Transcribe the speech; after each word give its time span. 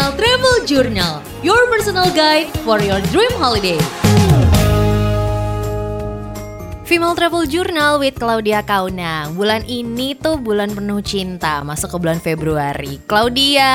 Female 0.00 0.16
Travel 0.16 0.56
Journal, 0.64 1.14
your 1.44 1.68
personal 1.68 2.08
guide 2.16 2.48
for 2.64 2.80
your 2.80 3.04
dream 3.12 3.28
holiday. 3.36 3.76
Female 6.88 7.12
Travel 7.12 7.44
Journal 7.44 8.00
with 8.00 8.16
Claudia 8.16 8.64
Kauna 8.64 9.28
Bulan 9.36 9.62
ini 9.68 10.16
tuh 10.16 10.40
bulan 10.40 10.72
penuh 10.72 11.04
cinta 11.04 11.60
Masuk 11.62 11.94
ke 11.94 11.96
bulan 12.02 12.18
Februari 12.18 12.98
Claudia 13.06 13.70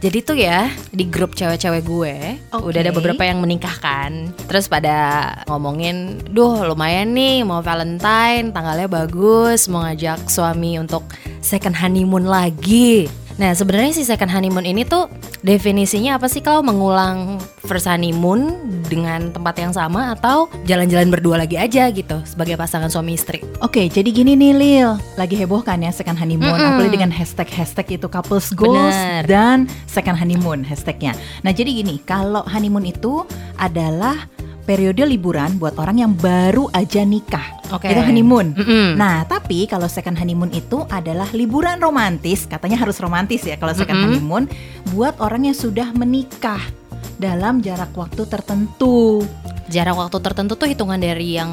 Jadi 0.00 0.18
tuh 0.24 0.38
ya 0.38 0.72
Di 0.88 1.04
grup 1.04 1.36
cewek-cewek 1.36 1.84
gue 1.84 2.16
Oke. 2.56 2.64
Udah 2.64 2.80
ada 2.80 2.96
beberapa 2.96 3.28
yang 3.28 3.44
menikah 3.44 3.76
kan 3.76 4.32
Terus 4.48 4.72
pada 4.72 5.36
ngomongin 5.52 6.16
Duh 6.32 6.64
lumayan 6.64 7.12
nih 7.12 7.44
Mau 7.44 7.60
Valentine 7.60 8.56
Tanggalnya 8.56 8.88
bagus 8.88 9.68
Mau 9.68 9.84
ngajak 9.84 10.32
suami 10.32 10.80
untuk 10.80 11.04
second 11.44 11.76
honeymoon 11.76 12.24
lagi 12.24 13.04
Nah 13.40 13.56
sebenarnya 13.56 13.96
si 13.96 14.02
second 14.04 14.28
honeymoon 14.28 14.66
ini 14.68 14.84
tuh 14.84 15.08
definisinya 15.40 16.20
apa 16.20 16.28
sih 16.28 16.44
kalau 16.44 16.60
mengulang 16.60 17.40
first 17.64 17.88
honeymoon 17.88 18.54
dengan 18.86 19.32
tempat 19.32 19.56
yang 19.56 19.72
sama 19.72 20.12
atau 20.12 20.52
jalan-jalan 20.68 21.08
berdua 21.08 21.40
lagi 21.40 21.56
aja 21.56 21.88
gitu 21.88 22.20
sebagai 22.28 22.60
pasangan 22.60 22.92
suami 22.92 23.16
istri? 23.16 23.40
Oke, 23.64 23.88
jadi 23.88 24.12
gini 24.12 24.36
nih 24.36 24.52
Lil, 24.52 24.90
lagi 25.16 25.34
heboh 25.38 25.64
kan 25.64 25.80
ya 25.80 25.88
second 25.88 26.20
honeymoon, 26.20 26.52
Mm-mm. 26.52 26.70
apalagi 26.76 26.92
dengan 27.00 27.12
hashtag-hashtag 27.14 27.96
itu 27.96 28.06
couples 28.06 28.52
goals 28.52 28.92
Bener. 28.92 29.24
dan 29.24 29.58
second 29.88 30.20
honeymoon 30.20 30.60
hashtagnya. 30.60 31.16
Nah 31.40 31.50
jadi 31.56 31.72
gini, 31.72 32.04
kalau 32.04 32.44
honeymoon 32.44 32.84
itu 32.84 33.24
adalah 33.56 34.28
periode 34.62 35.02
liburan 35.02 35.58
buat 35.58 35.74
orang 35.76 36.02
yang 36.02 36.12
baru 36.14 36.70
aja 36.70 37.02
nikah. 37.02 37.62
Oke. 37.74 37.90
Itu 37.90 38.00
honeymoon. 38.02 38.54
Mm-mm. 38.54 38.88
Nah, 38.94 39.26
tapi 39.26 39.66
kalau 39.66 39.90
second 39.90 40.14
honeymoon 40.14 40.54
itu 40.54 40.86
adalah 40.88 41.26
liburan 41.34 41.82
romantis, 41.82 42.46
katanya 42.46 42.78
harus 42.78 42.98
romantis 43.02 43.42
ya 43.42 43.58
kalau 43.58 43.74
second 43.74 43.98
Mm-mm. 43.98 44.08
honeymoon 44.18 44.44
buat 44.94 45.18
orang 45.18 45.50
yang 45.50 45.56
sudah 45.56 45.90
menikah 45.94 46.62
dalam 47.18 47.58
jarak 47.62 47.90
waktu 47.94 48.22
tertentu. 48.26 49.26
Jarak 49.70 49.94
waktu 49.98 50.18
tertentu 50.20 50.54
tuh 50.58 50.68
hitungan 50.70 50.98
dari 50.98 51.38
yang 51.38 51.50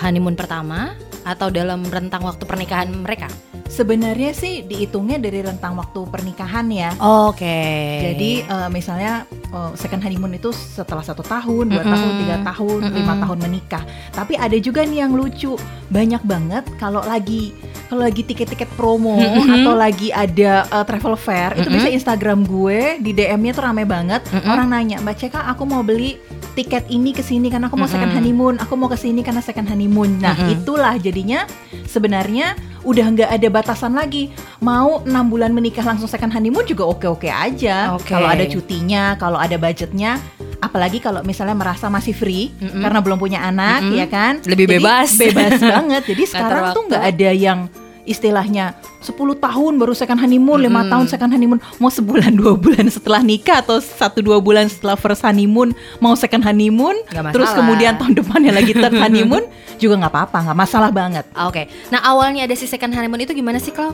honeymoon 0.00 0.34
pertama 0.34 0.96
atau 1.22 1.52
dalam 1.52 1.84
rentang 1.88 2.24
waktu 2.24 2.44
pernikahan 2.48 2.88
mereka? 2.90 3.28
Sebenarnya 3.70 4.34
sih 4.34 4.66
dihitungnya 4.66 5.22
dari 5.22 5.46
rentang 5.46 5.78
waktu 5.78 6.02
pernikahan 6.10 6.66
ya. 6.74 6.90
Oke. 6.98 7.60
Jadi 8.02 8.42
eh, 8.42 8.68
misalnya 8.72 9.28
eh, 9.50 9.72
second 9.74 10.00
honeymoon 10.02 10.34
itu 10.34 10.50
setelah 10.54 11.04
satu 11.04 11.20
tahun, 11.20 11.70
dua 11.70 11.82
Mm-mm. 11.82 11.94
tahun, 11.94 12.12
tiga 12.22 12.36
tahun, 12.46 12.80
lima 12.90 13.14
Mm-mm. 13.14 13.22
tahun 13.26 13.38
menikah. 13.42 13.82
Tapi 14.14 14.34
ada 14.38 14.56
juga 14.58 14.86
nih 14.86 15.04
yang 15.06 15.12
lucu, 15.14 15.58
banyak 15.90 16.22
banget 16.24 16.64
kalau 16.78 17.02
lagi 17.02 17.52
kalau 17.90 18.06
lagi 18.06 18.22
tiket-tiket 18.22 18.70
promo 18.78 19.18
Mm-mm. 19.18 19.50
atau 19.60 19.74
lagi 19.74 20.14
ada 20.14 20.64
eh, 20.64 20.84
travel 20.86 21.14
fair, 21.18 21.58
itu 21.58 21.66
Mm-mm. 21.66 21.76
bisa 21.82 21.88
Instagram 21.90 22.46
gue 22.46 23.02
di 23.02 23.10
DM-nya 23.10 23.52
tuh 23.52 23.64
rame 23.66 23.82
banget. 23.82 24.22
Mm-mm. 24.30 24.46
Orang 24.46 24.70
nanya, 24.70 25.02
Mbak 25.02 25.16
Ceka, 25.18 25.40
aku 25.50 25.66
mau 25.66 25.82
beli 25.82 26.16
tiket 26.54 26.86
ini 26.90 27.14
ke 27.14 27.22
sini 27.22 27.46
karena 27.46 27.70
aku 27.70 27.78
mau 27.78 27.86
second 27.86 28.10
Mm-mm. 28.10 28.18
honeymoon, 28.18 28.54
aku 28.58 28.74
mau 28.74 28.90
ke 28.90 28.98
sini 28.98 29.22
karena 29.22 29.42
second 29.42 29.66
honeymoon. 29.70 30.18
Nah, 30.18 30.34
Mm-mm. 30.34 30.54
itulah 30.54 30.94
jadinya 30.98 31.46
sebenarnya 31.86 32.54
udah 32.82 33.06
nggak 33.12 33.30
ada 33.30 33.48
batasan 33.50 33.92
lagi. 33.94 34.32
Mau 34.60 35.04
enam 35.04 35.28
bulan 35.28 35.52
menikah 35.52 35.84
langsung 35.84 36.08
second 36.08 36.32
honeymoon 36.32 36.64
juga 36.64 36.88
oke-oke 36.88 37.28
aja. 37.28 37.94
Oke. 37.96 38.12
Kalau 38.12 38.28
ada 38.28 38.44
cutinya, 38.46 39.16
kalau 39.16 39.36
ada 39.36 39.56
budgetnya, 39.56 40.20
apalagi 40.60 41.00
kalau 41.00 41.24
misalnya 41.24 41.56
merasa 41.56 41.88
masih 41.88 42.12
free 42.12 42.52
Mm-mm. 42.60 42.84
karena 42.84 42.98
belum 43.00 43.18
punya 43.18 43.40
anak, 43.44 43.84
Mm-mm. 43.84 43.96
ya 43.96 44.06
kan? 44.06 44.40
Lebih 44.44 44.66
Jadi 44.68 44.74
bebas. 44.80 45.08
bebas 45.16 45.52
banget. 45.74 46.02
Jadi 46.08 46.22
sekarang 46.28 46.64
tuh 46.76 46.82
nggak 46.88 47.04
ada 47.16 47.30
yang 47.32 47.60
istilahnya 48.04 48.76
10 49.00 49.16
tahun 49.16 49.72
baru 49.76 49.92
second 49.92 50.20
honeymoon, 50.20 50.60
lima 50.60 50.84
Mm-mm. 50.84 50.92
tahun 50.92 51.06
second 51.08 51.30
honeymoon, 51.32 51.60
mau 51.80 51.88
sebulan 51.88 52.32
dua 52.36 52.56
bulan 52.56 52.86
setelah 52.88 53.20
nikah 53.20 53.60
atau 53.60 53.80
satu 53.80 54.20
dua 54.20 54.40
bulan 54.40 54.68
setelah 54.68 54.96
first 54.96 55.24
honeymoon 55.24 55.72
mau 55.98 56.12
second 56.14 56.44
honeymoon, 56.44 56.96
terus 57.32 57.50
kemudian 57.52 57.96
tahun 57.96 58.16
depannya 58.16 58.52
lagi 58.52 58.72
third 58.72 58.96
honeymoon 58.96 59.44
juga 59.82 59.94
nggak 60.00 60.12
apa-apa, 60.12 60.36
nggak 60.50 60.58
masalah 60.58 60.90
banget. 60.92 61.24
Oke. 61.48 61.68
Nah 61.88 62.00
awalnya 62.04 62.44
ada 62.44 62.54
si 62.54 62.68
second 62.68 62.92
honeymoon 62.92 63.24
itu 63.24 63.32
gimana 63.32 63.56
sih 63.56 63.72
Klau? 63.72 63.92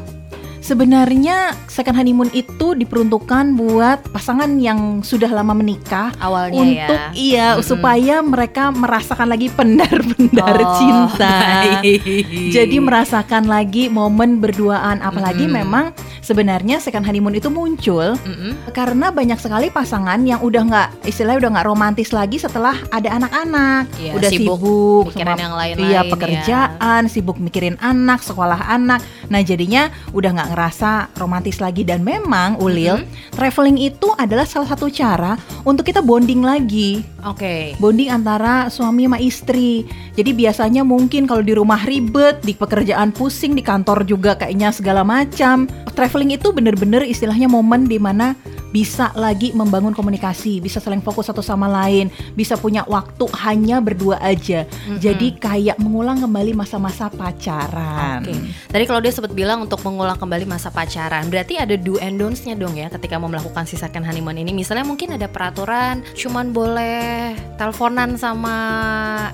Sebenarnya 0.66 1.54
second 1.66 1.94
honeymoon 1.94 2.26
itu 2.32 2.74
diperuntukkan 2.74 3.54
buat 3.54 4.02
pasangan 4.10 4.50
yang 4.56 4.98
sudah 4.98 5.30
lama 5.30 5.54
menikah 5.54 6.10
Awalnya 6.18 6.58
untuk 6.58 6.98
ya. 6.98 7.10
iya 7.14 7.46
Mm-mm. 7.54 7.62
supaya 7.62 8.18
mereka 8.18 8.68
merasakan 8.68 9.30
lagi 9.30 9.46
pendar-pendar 9.48 10.58
Oh, 10.58 10.74
cinta. 10.74 11.30
baik. 11.70 12.02
Jadi 12.50 12.76
merasakan 12.76 13.46
lagi 13.46 13.86
momen 13.86 14.36
berduaan 14.36 14.98
apalagi 15.00 15.46
Mm-mm. 15.46 15.54
memang 15.56 15.84
sebenarnya 16.18 16.76
second 16.76 17.06
honeymoon 17.06 17.32
itu 17.32 17.46
muncul 17.46 18.18
Mm-mm. 18.18 18.58
karena 18.72 19.08
banyak 19.08 19.38
sekali 19.38 19.70
pasangan 19.70 20.18
yang 20.20 20.42
udah 20.42 20.62
nggak 20.64 20.88
istilahnya 21.06 21.38
udah 21.40 21.50
nggak 21.54 21.66
romantis 21.68 22.10
lagi 22.10 22.36
setelah 22.36 22.74
ada 22.90 23.14
anak-anak, 23.14 23.86
Iya, 23.94 24.12
udah 24.12 24.28
sibuk 24.28 24.58
sibuk, 24.58 25.04
mikirin 25.08 25.30
sama 25.30 25.38
yang 25.40 25.54
lain-lain 25.54 25.86
iya 25.86 25.94
ya. 25.96 26.10
pekerjaan, 26.10 27.02
sibuk 27.06 27.38
mikirin 27.38 27.78
anak, 27.78 28.18
sekolah 28.20 28.66
anak. 28.66 28.98
Nah 29.26 29.38
jadinya 29.40 29.86
udah 30.10 30.30
nggak 30.32 30.50
ngerasa 30.56 31.12
romantis 31.20 31.60
lagi 31.60 31.84
dan 31.84 32.00
memang 32.00 32.56
Ulil 32.56 33.04
traveling 33.36 33.76
itu 33.76 34.08
adalah 34.16 34.48
salah 34.48 34.72
satu 34.72 34.88
cara 34.88 35.36
untuk 35.68 35.84
kita 35.84 36.00
bonding 36.00 36.40
lagi 36.40 37.04
Oke. 37.28 37.76
bonding 37.76 38.08
antara 38.08 38.72
suami 38.72 39.04
sama 39.04 39.20
istri. 39.20 39.84
Jadi 40.16 40.32
biasanya 40.32 40.80
mungkin 40.80 41.28
kalau 41.28 41.44
di 41.44 41.52
rumah 41.52 41.84
ribet, 41.84 42.40
di 42.40 42.56
pekerjaan 42.56 43.12
pusing, 43.12 43.52
di 43.52 43.60
kantor 43.60 44.06
juga 44.08 44.38
kayaknya 44.38 44.72
segala 44.72 45.04
macam. 45.04 45.68
Traveling 45.92 46.40
itu 46.40 46.54
bener-bener 46.56 47.04
istilahnya 47.04 47.50
momen 47.52 47.84
di 47.84 48.00
mana 48.00 48.32
bisa 48.74 49.14
lagi 49.14 49.54
membangun 49.54 49.94
komunikasi, 49.94 50.58
bisa 50.58 50.82
saling 50.82 51.00
fokus 51.00 51.30
satu 51.30 51.40
sama 51.40 51.70
lain, 51.70 52.10
bisa 52.34 52.58
punya 52.58 52.82
waktu 52.90 53.24
hanya 53.46 53.78
berdua 53.78 54.18
aja. 54.18 54.66
Mm-mm. 54.66 54.98
Jadi 54.98 55.38
kayak 55.38 55.78
mengulang 55.78 56.18
kembali 56.20 56.52
masa-masa 56.52 57.06
pacaran. 57.08 58.26
Oke. 58.26 58.34
Tadi 58.68 58.84
kalau 58.84 59.00
dia 59.00 59.12
sempat 59.14 59.32
bilang 59.32 59.64
untuk 59.64 59.80
mengulang 59.86 60.18
kembali 60.18 60.44
masa 60.44 60.74
pacaran, 60.74 61.30
berarti 61.30 61.56
ada 61.62 61.78
do 61.78 61.96
and 62.02 62.18
don'ts-nya 62.18 62.58
dong 62.58 62.74
ya 62.74 62.90
ketika 62.90 63.16
mau 63.16 63.30
melakukan 63.30 63.64
si 63.64 63.78
second 63.78 64.02
honeymoon 64.02 64.36
ini. 64.36 64.50
Misalnya 64.52 64.84
mungkin 64.84 65.14
ada 65.14 65.30
peraturan 65.30 66.02
cuman 66.18 66.50
boleh 66.50 67.32
teleponan 67.56 68.18
sama 68.18 68.56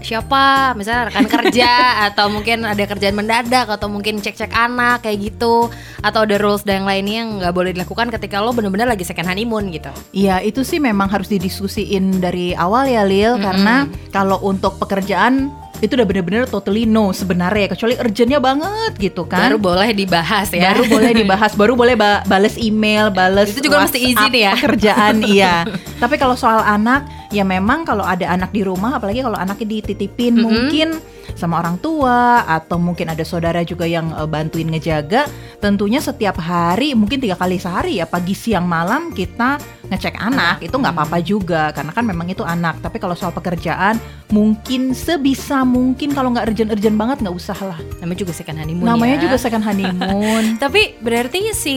siapa, 0.04 0.76
misalnya 0.76 1.08
rekan 1.08 1.26
kerja 1.26 1.70
atau 2.12 2.28
mungkin 2.28 2.68
ada 2.68 2.84
kerjaan 2.84 3.16
mendadak 3.16 3.66
atau 3.66 3.88
mungkin 3.88 4.20
cek-cek 4.20 4.52
anak 4.52 5.02
kayak 5.08 5.32
gitu 5.32 5.72
atau 6.02 6.20
ada 6.26 6.36
rules 6.36 6.66
dan 6.66 6.82
yang 6.82 6.88
lainnya 6.88 7.16
yang 7.22 7.30
nggak 7.38 7.54
boleh 7.54 7.70
dilakukan 7.70 8.10
ketika 8.10 8.42
lo 8.42 8.50
bener-bener 8.50 8.90
lagi 8.90 9.06
second 9.06 9.30
honeymoon 9.32 9.72
gitu. 9.72 9.88
Iya, 10.12 10.44
itu 10.44 10.60
sih 10.62 10.78
memang 10.78 11.08
harus 11.08 11.32
didiskusiin 11.32 12.20
dari 12.20 12.52
awal 12.52 12.86
ya, 12.86 13.02
Lil, 13.02 13.36
Mm-mm. 13.36 13.44
karena 13.44 13.74
kalau 14.12 14.38
untuk 14.44 14.76
pekerjaan 14.76 15.48
itu 15.82 15.98
udah 15.98 16.06
bener-bener 16.06 16.46
totally 16.46 16.86
no 16.86 17.10
sebenarnya 17.10 17.74
kecuali 17.74 17.98
urgentnya 17.98 18.38
banget 18.38 18.92
gitu 19.02 19.26
kan. 19.26 19.50
Baru 19.50 19.58
boleh 19.58 19.90
dibahas 19.90 20.54
ya. 20.54 20.70
Baru 20.70 20.86
boleh 20.86 21.10
dibahas, 21.10 21.52
baru 21.60 21.74
boleh 21.74 21.98
ba- 21.98 22.22
bales 22.22 22.54
email, 22.54 23.10
bales 23.10 23.50
Itu 23.50 23.66
juga 23.66 23.82
mesti 23.82 23.98
izin 23.98 24.30
ya. 24.30 24.54
Pekerjaan 24.62 25.26
iya. 25.26 25.66
Tapi 26.02 26.14
kalau 26.22 26.38
soal 26.38 26.62
anak, 26.62 27.10
ya 27.34 27.42
memang 27.42 27.82
kalau 27.82 28.06
ada 28.06 28.30
anak 28.30 28.54
di 28.54 28.62
rumah, 28.62 28.94
apalagi 28.94 29.26
kalau 29.26 29.34
anaknya 29.34 29.82
dititipin 29.82 30.38
Mm-mm. 30.38 30.44
mungkin 30.46 30.88
sama 31.34 31.60
orang 31.60 31.76
tua 31.80 32.44
atau 32.46 32.76
mungkin 32.78 33.10
ada 33.12 33.24
saudara 33.26 33.60
juga 33.66 33.84
yang 33.88 34.12
eh, 34.14 34.28
bantuin 34.28 34.68
ngejaga, 34.68 35.26
tentunya 35.58 35.98
setiap 35.98 36.38
hari 36.40 36.94
mungkin 36.96 37.18
tiga 37.20 37.36
kali 37.36 37.58
sehari 37.58 37.98
ya 38.00 38.06
pagi, 38.08 38.32
siang, 38.36 38.64
malam 38.64 39.10
kita 39.12 39.56
ngecek 39.90 40.16
anak. 40.16 40.64
Itu 40.64 40.78
nggak 40.78 40.94
apa-apa 40.94 41.18
juga 41.20 41.72
karena 41.74 41.92
kan 41.92 42.04
memang 42.06 42.28
itu 42.30 42.42
anak. 42.46 42.80
Tapi 42.80 42.96
kalau 43.02 43.16
soal 43.18 43.34
pekerjaan 43.34 44.00
mungkin 44.32 44.96
sebisa 44.96 45.62
mungkin 45.62 46.16
kalau 46.16 46.32
nggak 46.32 46.48
urgent-urgent 46.48 46.96
banget 46.96 47.16
nggak 47.22 47.36
usah 47.36 47.58
lah. 47.60 47.78
Namanya 48.00 48.18
juga 48.24 48.32
second 48.32 48.56
honeymoon 48.58 48.86
Namanya 48.88 49.16
ya. 49.20 49.22
juga 49.28 49.36
second 49.36 49.62
honeymoon. 49.62 50.44
Tapi 50.64 50.96
berarti 50.98 51.52
si 51.52 51.76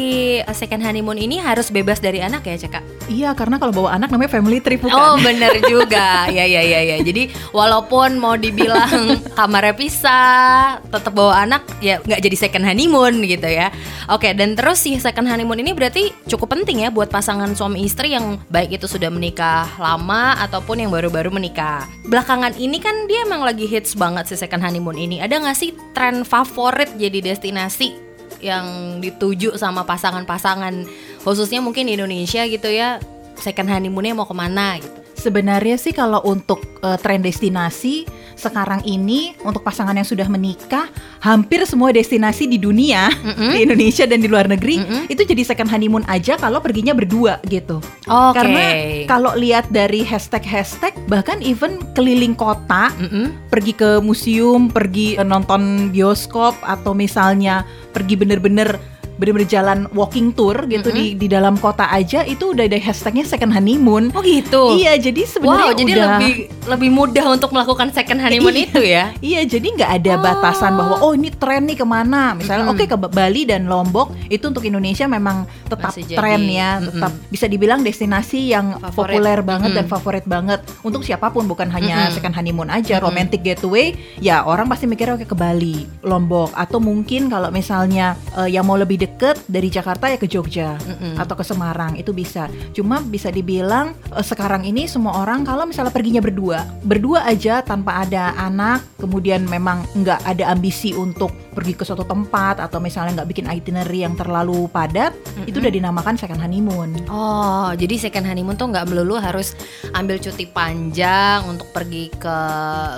second 0.56 0.82
honeymoon 0.82 1.20
ini 1.20 1.44
harus 1.44 1.68
bebas 1.68 2.00
dari 2.00 2.24
anak 2.24 2.48
ya, 2.48 2.56
Ceka? 2.56 2.80
Iya, 3.12 3.36
karena 3.36 3.60
kalau 3.60 3.76
bawa 3.76 4.00
anak 4.00 4.10
namanya 4.10 4.32
family 4.32 4.64
trip 4.64 4.82
bukan? 4.82 4.96
Oh 4.96 5.20
bener 5.20 5.60
juga 5.74 6.32
ya 6.32 6.46
ya 6.46 6.62
ya 6.62 6.80
ya 6.86 6.98
jadi 7.02 7.28
walaupun 7.52 8.18
mau 8.22 8.38
dibilang 8.38 9.20
kamarnya 9.38 9.76
pisah 9.76 10.80
tetap 10.88 11.12
bawa 11.12 11.44
anak 11.44 11.66
ya 11.82 12.00
nggak 12.02 12.22
jadi 12.22 12.36
second 12.38 12.66
honeymoon 12.66 13.26
gitu 13.26 13.50
ya 13.50 13.74
oke 14.08 14.30
dan 14.38 14.54
terus 14.54 14.86
si 14.86 14.96
second 15.02 15.28
honeymoon 15.28 15.60
ini 15.60 15.74
berarti 15.74 16.14
cukup 16.30 16.56
penting 16.56 16.86
ya 16.86 16.90
buat 16.94 17.10
pasangan 17.10 17.52
suami 17.58 17.84
istri 17.84 18.14
yang 18.14 18.40
baik 18.48 18.78
itu 18.80 18.86
sudah 18.88 19.10
menikah 19.10 19.68
lama 19.82 20.38
ataupun 20.46 20.86
yang 20.86 20.92
baru-baru 20.94 21.34
menikah 21.34 21.90
belakangan 22.06 22.45
ini 22.54 22.78
kan 22.78 23.10
dia 23.10 23.26
emang 23.26 23.42
lagi 23.42 23.66
hits 23.66 23.98
banget 23.98 24.30
si 24.30 24.38
second 24.38 24.62
honeymoon 24.62 25.00
ini. 25.02 25.18
Ada 25.18 25.42
nggak 25.42 25.58
sih 25.58 25.74
tren 25.98 26.22
favorit 26.22 26.94
jadi 26.94 27.34
destinasi 27.34 27.98
yang 28.46 29.00
dituju 29.02 29.58
sama 29.58 29.88
pasangan-pasangan 29.88 30.86
khususnya 31.26 31.64
mungkin 31.66 31.90
di 31.90 31.98
Indonesia 31.98 32.46
gitu 32.46 32.70
ya 32.70 33.02
second 33.40 33.72
honeymoonnya 33.72 34.14
mau 34.14 34.30
ke 34.30 34.36
mana 34.38 34.78
gitu? 34.78 34.94
Sebenarnya 35.16 35.82
sih 35.82 35.96
kalau 35.96 36.22
untuk 36.22 36.62
eh, 36.86 37.00
tren 37.02 37.26
destinasi 37.26 38.06
sekarang 38.36 38.84
ini 38.84 39.34
untuk 39.44 39.64
pasangan 39.64 39.96
yang 39.96 40.08
sudah 40.08 40.28
menikah, 40.28 40.92
hampir 41.24 41.64
semua 41.66 41.90
destinasi 41.96 42.46
di 42.46 42.60
dunia, 42.60 43.10
Mm-mm. 43.10 43.52
di 43.56 43.60
Indonesia 43.64 44.06
dan 44.06 44.22
di 44.22 44.28
luar 44.30 44.46
negeri 44.46 44.84
Mm-mm. 44.84 45.12
itu 45.12 45.24
jadi 45.24 45.42
second 45.42 45.72
honeymoon 45.72 46.06
aja 46.06 46.36
kalau 46.38 46.60
perginya 46.60 46.92
berdua 46.94 47.40
gitu. 47.48 47.80
Oke. 48.06 48.36
Karena 48.36 48.64
kalau 49.10 49.34
lihat 49.34 49.72
dari 49.72 50.04
hashtag-hashtag 50.04 50.94
bahkan 51.08 51.40
even 51.42 51.82
keliling 51.96 52.36
kota 52.36 52.92
Mm-mm. 53.00 53.34
pergi 53.50 53.74
ke 53.74 54.04
museum, 54.04 54.68
pergi 54.70 55.18
nonton 55.24 55.90
bioskop 55.90 56.54
atau 56.62 56.94
misalnya 56.94 57.64
pergi 57.96 58.20
bener-bener 58.20 58.76
bener-bener 59.16 59.46
jalan 59.46 59.88
walking 59.92 60.30
tour 60.30 60.56
gitu 60.66 60.90
di 60.90 61.16
di 61.16 61.26
dalam 61.26 61.56
kota 61.56 61.88
aja 61.88 62.22
itu 62.22 62.52
udah 62.52 62.64
ada 62.64 62.76
hashtagnya 62.76 63.24
second 63.24 63.50
honeymoon. 63.50 64.12
Oh 64.12 64.20
gitu. 64.20 64.76
Iya, 64.76 65.00
jadi 65.02 65.22
sebenarnya 65.24 65.68
Wow, 65.68 65.78
jadi 65.78 65.92
udah 65.92 66.08
lebih 66.14 66.34
lebih 66.66 66.90
mudah 66.92 67.26
untuk 67.30 67.50
melakukan 67.50 67.90
second 67.90 68.20
honeymoon 68.20 68.52
Iya. 68.52 68.66
itu 68.66 68.82
ya. 68.82 69.06
Iya, 69.18 69.42
jadi 69.46 69.68
nggak 69.72 69.92
ada 69.94 70.14
Oh. 70.14 70.22
batasan 70.22 70.72
bahwa 70.74 70.96
oh 71.00 71.12
ini 71.12 71.30
tren 71.30 71.64
nih 71.64 71.76
ke 71.76 71.86
mana. 71.86 72.34
Misalnya 72.34 72.66
Mm-mm. 72.66 72.76
oke 72.76 72.86
ke 72.86 72.98
Bali 72.98 73.44
dan 73.44 73.66
Lombok 73.66 74.12
itu 74.28 74.44
untuk 74.44 74.64
Indonesia 74.64 75.06
memang 75.06 75.44
tetap 75.64 75.90
Masih 75.90 76.04
jadi. 76.06 76.18
tren 76.18 76.42
ya, 76.44 76.70
tetap 76.80 77.12
bisa 77.28 77.46
dibilang 77.46 77.80
destinasi 77.80 78.50
yang 78.50 78.76
Favorit. 78.76 79.16
populer 79.16 79.40
banget 79.42 79.72
dan 79.72 79.86
Mm-mm. 79.86 79.94
favorit 79.94 80.26
banget 80.26 80.60
untuk 80.82 81.02
siapa 81.02 81.30
pun 81.30 81.46
bukan 81.46 81.70
hanya 81.70 82.06
Mm-mm. 82.06 82.14
second 82.14 82.34
honeymoon 82.34 82.68
aja, 82.68 82.98
Mm-mm. 82.98 83.06
romantic 83.06 83.42
getaway. 83.42 83.94
Ya 84.18 84.42
orang 84.42 84.68
pasti 84.68 84.86
mikirnya 84.86 85.16
oke 85.16 85.26
ke 85.26 85.34
Bali, 85.34 85.88
Lombok 86.02 86.52
atau 86.52 86.78
mungkin 86.78 87.28
kalau 87.28 87.48
misalnya 87.50 88.14
eh, 88.36 88.50
yang 88.50 88.64
mau 88.64 88.76
lebih 88.76 89.05
deket 89.06 89.38
dari 89.46 89.70
Jakarta 89.70 90.10
ya 90.10 90.18
ke 90.18 90.26
Jogja 90.26 90.76
Mm-mm. 90.82 91.22
atau 91.22 91.38
ke 91.38 91.46
Semarang 91.46 91.94
itu 91.96 92.10
bisa. 92.12 92.50
Cuma 92.74 93.00
bisa 93.06 93.30
dibilang 93.30 93.94
eh, 94.10 94.26
sekarang 94.26 94.66
ini 94.66 94.90
semua 94.90 95.22
orang 95.22 95.46
kalau 95.46 95.70
misalnya 95.70 95.94
perginya 95.94 96.20
berdua, 96.20 96.66
berdua 96.82 97.30
aja 97.30 97.62
tanpa 97.62 98.02
ada 98.02 98.34
anak, 98.36 98.82
kemudian 98.98 99.46
memang 99.46 99.86
nggak 99.94 100.26
ada 100.26 100.50
ambisi 100.50 100.92
untuk 100.98 101.32
pergi 101.56 101.74
ke 101.74 101.88
suatu 101.88 102.04
tempat 102.04 102.60
atau 102.60 102.84
misalnya 102.84 103.24
nggak 103.24 103.30
bikin 103.32 103.48
itinerary 103.48 104.04
yang 104.04 104.20
terlalu 104.20 104.68
padat, 104.68 105.16
itu 105.48 105.64
udah 105.64 105.72
dinamakan 105.72 106.20
second 106.20 106.44
honeymoon. 106.44 107.08
Oh, 107.08 107.72
jadi 107.72 107.96
second 107.96 108.28
honeymoon 108.28 108.60
tuh 108.60 108.68
nggak 108.76 108.92
melulu 108.92 109.16
harus 109.16 109.56
ambil 109.96 110.20
cuti 110.20 110.46
panjang 110.52 111.48
untuk 111.48 111.72
pergi 111.72 112.12
ke 112.12 112.38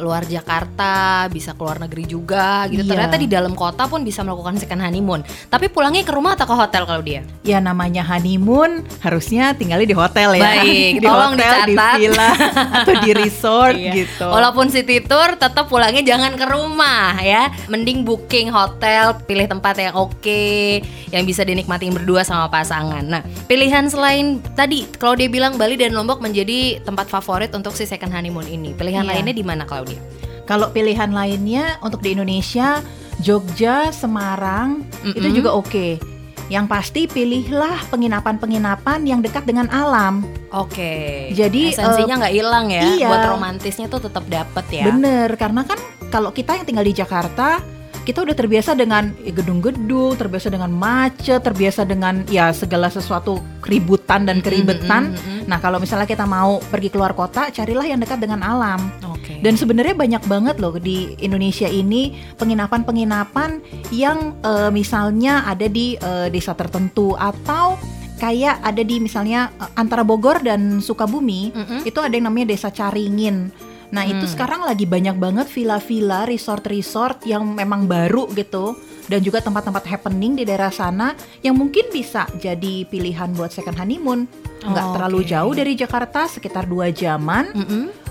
luar 0.01 0.25
Jakarta, 0.25 1.30
bisa 1.30 1.54
ke 1.54 1.62
luar 1.62 1.77
negeri 1.86 2.04
juga 2.09 2.65
gitu. 2.68 2.81
Iya. 2.81 2.98
Ternyata 2.98 3.15
di 3.21 3.30
dalam 3.30 3.54
kota 3.54 3.86
pun 3.86 4.01
bisa 4.01 4.25
melakukan 4.25 4.57
second 4.57 4.81
honeymoon. 4.81 5.21
Tapi 5.54 5.69
pulangnya 5.69 6.01
ke 6.01 6.12
rumah 6.12 6.33
atau 6.33 6.50
ke 6.50 6.56
hotel 6.57 6.83
kalau 6.89 7.06
dia? 7.06 7.21
Ya 7.48 7.64
namanya 7.64 8.04
honeymoon 8.04 8.84
harusnya 9.00 9.56
tinggalnya 9.56 9.88
di 9.88 9.96
hotel 9.96 10.36
ya. 10.36 10.44
Baik, 10.60 10.92
di 10.94 11.08
tolong 11.08 11.32
hotel, 11.32 11.48
di 11.64 11.72
dicatat. 11.72 11.96
villa 11.96 12.30
atau 12.76 12.94
di 13.00 13.12
resort 13.16 13.72
Iya. 13.74 13.94
gitu. 13.96 14.28
Walaupun 14.28 14.68
city 14.68 15.00
tour, 15.00 15.40
tetap 15.40 15.66
pulangnya 15.66 16.04
jangan 16.04 16.36
ke 16.36 16.44
rumah 16.44 17.16
ya. 17.18 17.48
Mending 17.66 18.04
booking 18.04 18.52
hotel, 18.52 19.16
pilih 19.24 19.48
tempat 19.48 19.80
yang 19.80 19.96
oke, 19.96 20.84
yang 21.08 21.24
bisa 21.24 21.42
dinikmatin 21.42 21.96
berdua 21.96 22.22
sama 22.22 22.52
pasangan. 22.52 23.00
Nah, 23.02 23.24
pilihan 23.48 23.88
selain 23.88 24.44
tadi, 24.52 24.84
kalau 24.94 25.16
dia 25.16 25.32
bilang 25.32 25.56
Bali 25.56 25.80
dan 25.80 25.96
Lombok 25.96 26.20
menjadi 26.20 26.84
tempat 26.84 27.08
favorit 27.08 27.56
untuk 27.56 27.72
si 27.72 27.88
second 27.88 28.12
honeymoon 28.12 28.44
ini. 28.46 28.76
Pilihan 28.76 29.02
Iya. 29.02 29.12
lainnya 29.14 29.32
di 29.32 29.42
mana 29.42 29.64
Claudia? 29.64 30.04
Kalau 30.44 30.68
pilihan 30.68 31.12
lainnya 31.12 31.80
untuk 31.80 32.00
di 32.00 32.12
Indonesia, 32.12 32.84
Jogja, 33.18 33.90
Semarang 33.90 34.84
itu 35.02 35.16
Mm-mm. 35.18 35.32
juga 35.34 35.52
oke. 35.52 36.17
Yang 36.48 36.66
pasti 36.72 37.02
pilihlah 37.12 37.92
penginapan-penginapan 37.92 39.04
yang 39.04 39.20
dekat 39.20 39.44
dengan 39.44 39.68
alam. 39.68 40.24
Oke. 40.56 41.28
Jadi, 41.36 41.76
esensinya 41.76 42.24
nggak 42.24 42.34
hilang 42.34 42.72
ya. 42.72 42.84
iya. 42.96 43.08
Buat 43.12 43.36
romantisnya 43.36 43.92
tuh 43.92 44.08
tetap 44.08 44.24
dapet 44.32 44.66
ya. 44.72 44.88
Bener, 44.88 45.36
karena 45.36 45.68
kan 45.68 45.76
kalau 46.08 46.32
kita 46.32 46.56
yang 46.56 46.64
tinggal 46.64 46.88
di 46.88 46.96
Jakarta, 46.96 47.60
kita 48.08 48.24
udah 48.24 48.36
terbiasa 48.40 48.72
dengan 48.72 49.12
ya, 49.20 49.36
gedung-gedung, 49.36 50.16
terbiasa 50.16 50.48
dengan 50.48 50.72
macet, 50.72 51.44
terbiasa 51.44 51.84
dengan 51.84 52.24
ya 52.32 52.56
segala 52.56 52.88
sesuatu 52.88 53.44
keributan 53.60 54.24
dan 54.24 54.40
keribetan. 54.40 55.12
Mm, 55.12 55.20
mm, 55.20 55.20
mm, 55.20 55.38
mm. 55.44 55.46
Nah, 55.52 55.60
kalau 55.60 55.84
misalnya 55.84 56.08
kita 56.08 56.24
mau 56.24 56.64
pergi 56.72 56.88
keluar 56.88 57.12
kota, 57.12 57.52
carilah 57.52 57.84
yang 57.84 58.00
dekat 58.00 58.24
dengan 58.24 58.40
alam. 58.48 58.80
Oke. 59.04 59.17
Dan 59.38 59.54
sebenarnya 59.54 59.94
banyak 59.94 60.24
banget 60.25 60.56
loh 60.57 60.75
di 60.75 61.13
Indonesia 61.18 61.66
ini 61.66 62.16
penginapan-penginapan 62.36 63.62
yang 63.89 64.38
eh, 64.39 64.69
misalnya 64.69 65.44
ada 65.44 65.66
di 65.66 65.94
eh, 65.94 66.28
desa 66.28 66.51
tertentu 66.51 67.13
atau 67.13 67.78
kayak 68.18 68.62
ada 68.62 68.81
di 68.81 68.98
misalnya 68.98 69.54
eh, 69.56 69.72
antara 69.75 70.01
Bogor 70.01 70.42
dan 70.42 70.80
Sukabumi 70.80 71.51
Mm-mm. 71.51 71.80
itu 71.84 71.98
ada 71.98 72.12
yang 72.12 72.28
namanya 72.28 72.51
desa 72.51 72.69
Caringin. 72.69 73.50
Nah 73.88 74.04
itu 74.04 74.19
Hmm. 74.19 74.34
sekarang 74.34 74.62
lagi 74.62 74.84
banyak 74.84 75.16
banget 75.16 75.48
villa-villa, 75.48 76.28
resort-resort 76.28 77.24
yang 77.24 77.48
memang 77.48 77.88
baru 77.88 78.28
gitu 78.33 78.75
dan 79.07 79.24
juga 79.24 79.40
tempat-tempat 79.40 79.88
happening 79.88 80.36
di 80.36 80.44
daerah 80.44 80.68
sana 80.68 81.16
yang 81.40 81.56
mungkin 81.56 81.88
bisa 81.88 82.28
jadi 82.36 82.83
pilihan 82.83 83.31
buat 83.31 83.48
second 83.50 83.80
honeymoon. 83.80 84.28
Nggak 84.60 84.83
Oh, 84.83 84.92
terlalu 84.92 85.24
oke. 85.24 85.30
jauh 85.31 85.54
dari 85.56 85.74
Jakarta, 85.74 86.28
sekitar 86.28 86.68
dua 86.68 86.92
jaman 86.92 87.56